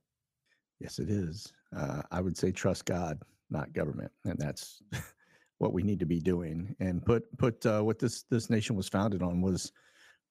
Yes, 0.78 0.98
it 0.98 1.08
is. 1.08 1.52
Uh, 1.74 2.02
I 2.10 2.20
would 2.20 2.36
say 2.36 2.52
trust 2.52 2.84
God, 2.84 3.18
not 3.50 3.72
government, 3.72 4.12
and 4.24 4.38
that's 4.38 4.82
what 5.58 5.72
we 5.72 5.82
need 5.82 6.00
to 6.00 6.06
be 6.06 6.20
doing 6.20 6.74
and 6.80 7.04
put 7.04 7.24
put 7.38 7.64
uh, 7.64 7.80
what 7.80 7.98
this 7.98 8.24
this 8.24 8.50
nation 8.50 8.76
was 8.76 8.88
founded 8.88 9.22
on 9.22 9.40
was 9.40 9.72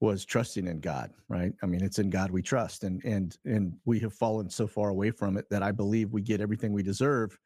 was 0.02 0.26
trusting 0.26 0.68
in 0.68 0.80
God, 0.80 1.12
right? 1.30 1.54
I 1.64 1.66
mean, 1.66 1.84
it's 1.84 2.00
in 2.00 2.10
God 2.10 2.30
we 2.30 2.42
trust, 2.42 2.84
and 2.84 3.04
and 3.04 3.36
and 3.46 3.74
we 3.86 4.00
have 4.00 4.14
fallen 4.14 4.50
so 4.50 4.68
far 4.68 4.90
away 4.90 5.12
from 5.12 5.38
it 5.38 5.50
that 5.50 5.64
I 5.64 5.72
believe 5.72 6.12
we 6.12 6.22
get 6.22 6.42
everything 6.42 6.74
we 6.74 6.84
deserve 6.84 7.38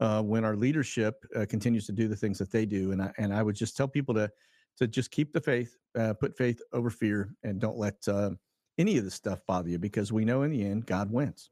uh, 0.00 0.22
when 0.22 0.44
our 0.44 0.56
leadership 0.56 1.24
uh, 1.36 1.46
continues 1.48 1.86
to 1.86 1.92
do 1.92 2.08
the 2.08 2.16
things 2.16 2.38
that 2.38 2.50
they 2.50 2.66
do. 2.66 2.92
And 2.92 3.02
I 3.02 3.12
and 3.18 3.32
I 3.32 3.42
would 3.42 3.56
just 3.56 3.76
tell 3.76 3.88
people 3.88 4.14
to 4.16 4.30
to 4.78 4.86
just 4.86 5.10
keep 5.10 5.32
the 5.32 5.40
faith, 5.40 5.76
uh, 5.98 6.14
put 6.14 6.36
faith 6.36 6.60
over 6.72 6.90
fear, 6.90 7.34
and 7.42 7.60
don't 7.60 7.78
let 7.78 8.06
uh, 8.08 8.30
any 8.78 8.98
of 8.98 9.04
this 9.04 9.14
stuff 9.14 9.40
bother 9.46 9.68
you 9.68 9.78
because 9.78 10.12
we 10.12 10.24
know 10.24 10.42
in 10.42 10.50
the 10.50 10.64
end 10.64 10.86
God 10.86 11.10
wins. 11.10 11.50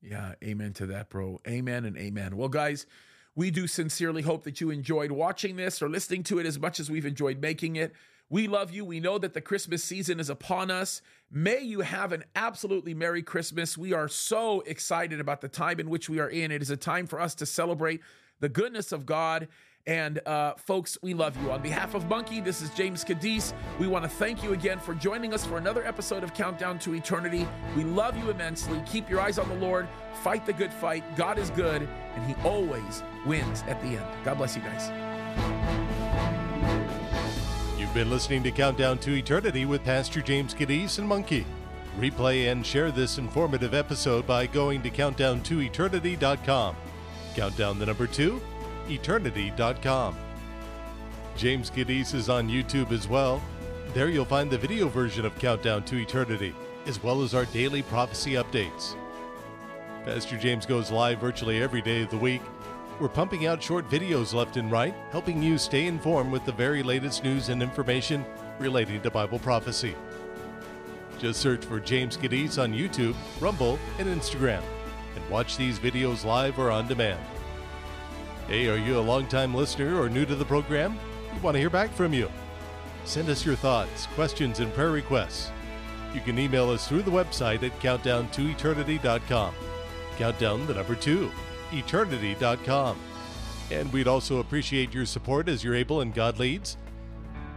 Yeah, 0.00 0.34
amen 0.42 0.72
to 0.74 0.86
that, 0.86 1.10
bro. 1.10 1.38
Amen 1.46 1.84
and 1.84 1.96
amen. 1.96 2.36
Well, 2.36 2.48
guys. 2.48 2.86
We 3.34 3.50
do 3.50 3.66
sincerely 3.66 4.20
hope 4.20 4.44
that 4.44 4.60
you 4.60 4.68
enjoyed 4.68 5.10
watching 5.10 5.56
this 5.56 5.80
or 5.80 5.88
listening 5.88 6.22
to 6.24 6.38
it 6.38 6.44
as 6.44 6.58
much 6.58 6.78
as 6.78 6.90
we've 6.90 7.06
enjoyed 7.06 7.40
making 7.40 7.76
it. 7.76 7.94
We 8.28 8.48
love 8.48 8.72
you. 8.72 8.84
We 8.84 9.00
know 9.00 9.18
that 9.18 9.34
the 9.34 9.40
Christmas 9.40 9.84
season 9.84 10.20
is 10.20 10.30
upon 10.30 10.70
us. 10.70 11.02
May 11.30 11.60
you 11.60 11.80
have 11.80 12.12
an 12.12 12.24
absolutely 12.34 12.94
Merry 12.94 13.22
Christmas. 13.22 13.76
We 13.76 13.92
are 13.92 14.08
so 14.08 14.60
excited 14.62 15.20
about 15.20 15.40
the 15.40 15.48
time 15.48 15.80
in 15.80 15.90
which 15.90 16.08
we 16.08 16.18
are 16.18 16.30
in. 16.30 16.50
It 16.50 16.62
is 16.62 16.70
a 16.70 16.76
time 16.76 17.06
for 17.06 17.20
us 17.20 17.34
to 17.36 17.46
celebrate 17.46 18.00
the 18.40 18.48
goodness 18.48 18.92
of 18.92 19.06
God. 19.06 19.48
And 19.86 20.20
uh, 20.26 20.54
folks, 20.54 20.96
we 21.02 21.12
love 21.12 21.36
you. 21.42 21.50
On 21.50 21.60
behalf 21.60 21.94
of 21.94 22.08
Monkey, 22.08 22.40
this 22.40 22.62
is 22.62 22.70
James 22.70 23.04
Kaddis. 23.04 23.52
We 23.80 23.88
want 23.88 24.04
to 24.04 24.08
thank 24.08 24.42
you 24.42 24.52
again 24.52 24.78
for 24.78 24.94
joining 24.94 25.34
us 25.34 25.44
for 25.44 25.58
another 25.58 25.84
episode 25.84 26.22
of 26.22 26.34
Countdown 26.34 26.78
to 26.80 26.94
Eternity. 26.94 27.48
We 27.76 27.82
love 27.82 28.16
you 28.16 28.30
immensely. 28.30 28.80
Keep 28.86 29.10
your 29.10 29.20
eyes 29.20 29.38
on 29.38 29.48
the 29.48 29.56
Lord. 29.56 29.88
Fight 30.22 30.46
the 30.46 30.52
good 30.52 30.72
fight. 30.72 31.16
God 31.16 31.36
is 31.38 31.50
good, 31.50 31.88
and 32.14 32.26
He 32.26 32.40
always 32.46 33.02
wins 33.26 33.62
at 33.66 33.80
the 33.82 33.88
end. 33.88 34.06
God 34.24 34.38
bless 34.38 34.54
you 34.54 34.62
guys. 34.62 34.90
You've 37.78 37.94
been 37.94 38.10
listening 38.10 38.44
to 38.44 38.52
Countdown 38.52 38.98
to 38.98 39.16
Eternity 39.16 39.64
with 39.64 39.82
Pastor 39.84 40.22
James 40.22 40.54
Kaddis 40.54 40.98
and 41.00 41.08
Monkey. 41.08 41.44
Replay 41.98 42.50
and 42.50 42.64
share 42.64 42.90
this 42.90 43.18
informative 43.18 43.74
episode 43.74 44.26
by 44.26 44.46
going 44.46 44.80
to 44.82 44.90
countdown2eternity.com. 44.90 46.76
Countdown 47.34 47.78
the 47.78 47.86
number 47.86 48.06
two, 48.06 48.40
eternity.com. 48.88 50.16
James 51.36 51.70
Kaddis 51.70 52.14
is 52.14 52.28
on 52.28 52.48
YouTube 52.48 52.92
as 52.92 53.08
well. 53.08 53.42
There 53.94 54.08
you'll 54.08 54.24
find 54.24 54.50
the 54.50 54.58
video 54.58 54.88
version 54.88 55.24
of 55.24 55.38
Countdown 55.38 55.84
to 55.84 55.96
Eternity, 55.96 56.54
as 56.86 57.02
well 57.02 57.22
as 57.22 57.34
our 57.34 57.44
daily 57.46 57.82
prophecy 57.82 58.32
updates. 58.32 58.96
Pastor 60.04 60.36
James 60.36 60.66
goes 60.66 60.90
live 60.90 61.20
virtually 61.20 61.62
every 61.62 61.80
day 61.80 62.02
of 62.02 62.10
the 62.10 62.16
week. 62.16 62.42
We're 63.00 63.08
pumping 63.08 63.46
out 63.46 63.62
short 63.62 63.88
videos 63.88 64.34
left 64.34 64.56
and 64.56 64.70
right, 64.70 64.94
helping 65.10 65.42
you 65.42 65.58
stay 65.58 65.86
informed 65.86 66.32
with 66.32 66.44
the 66.44 66.52
very 66.52 66.82
latest 66.82 67.24
news 67.24 67.48
and 67.48 67.62
information 67.62 68.24
relating 68.58 69.00
to 69.02 69.10
Bible 69.10 69.38
prophecy. 69.38 69.94
Just 71.18 71.40
search 71.40 71.64
for 71.64 71.80
James 71.80 72.16
Kaddis 72.16 72.60
on 72.62 72.72
YouTube, 72.72 73.14
Rumble, 73.40 73.78
and 73.98 74.08
Instagram, 74.08 74.62
and 75.14 75.30
watch 75.30 75.56
these 75.56 75.78
videos 75.78 76.24
live 76.24 76.58
or 76.58 76.70
on 76.70 76.88
demand. 76.88 77.20
Hey, 78.48 78.68
are 78.68 78.76
you 78.76 78.98
a 78.98 79.00
longtime 79.00 79.54
listener 79.54 80.00
or 80.00 80.08
new 80.08 80.26
to 80.26 80.34
the 80.34 80.44
program? 80.44 80.98
We 81.32 81.40
want 81.40 81.54
to 81.54 81.60
hear 81.60 81.70
back 81.70 81.90
from 81.92 82.12
you. 82.12 82.30
Send 83.04 83.28
us 83.28 83.46
your 83.46 83.56
thoughts, 83.56 84.06
questions, 84.14 84.60
and 84.60 84.72
prayer 84.74 84.90
requests. 84.90 85.50
You 86.14 86.20
can 86.20 86.38
email 86.38 86.68
us 86.70 86.86
through 86.86 87.02
the 87.02 87.10
website 87.10 87.62
at 87.62 87.78
countdown2eternity.com. 87.80 89.54
Countdown 90.18 90.66
the 90.66 90.74
number 90.74 90.94
two, 90.94 91.30
eternity.com. 91.72 92.98
And 93.70 93.92
we'd 93.92 94.08
also 94.08 94.40
appreciate 94.40 94.92
your 94.92 95.06
support 95.06 95.48
as 95.48 95.64
you're 95.64 95.74
able 95.74 96.02
and 96.02 96.12
God 96.12 96.38
leads. 96.38 96.76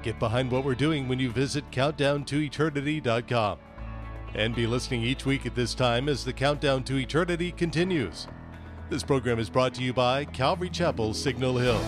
Get 0.01 0.19
behind 0.19 0.51
what 0.51 0.63
we're 0.63 0.75
doing 0.75 1.07
when 1.07 1.19
you 1.19 1.31
visit 1.31 1.69
countdown2eternity.com. 1.71 3.57
And 4.35 4.55
be 4.55 4.67
listening 4.67 5.01
each 5.01 5.25
week 5.25 5.45
at 5.45 5.55
this 5.55 5.73
time 5.73 6.07
as 6.09 6.25
the 6.25 6.33
Countdown 6.33 6.83
to 6.85 6.97
Eternity 6.97 7.51
continues. 7.53 8.27
This 8.87 9.01
program 9.01 9.39
is 9.39 9.49
brought 9.49 9.73
to 9.75 9.83
you 9.83 9.93
by 9.93 10.25
Calvary 10.25 10.69
Chapel, 10.69 11.15
Signal 11.15 11.57
Hill. 11.57 11.81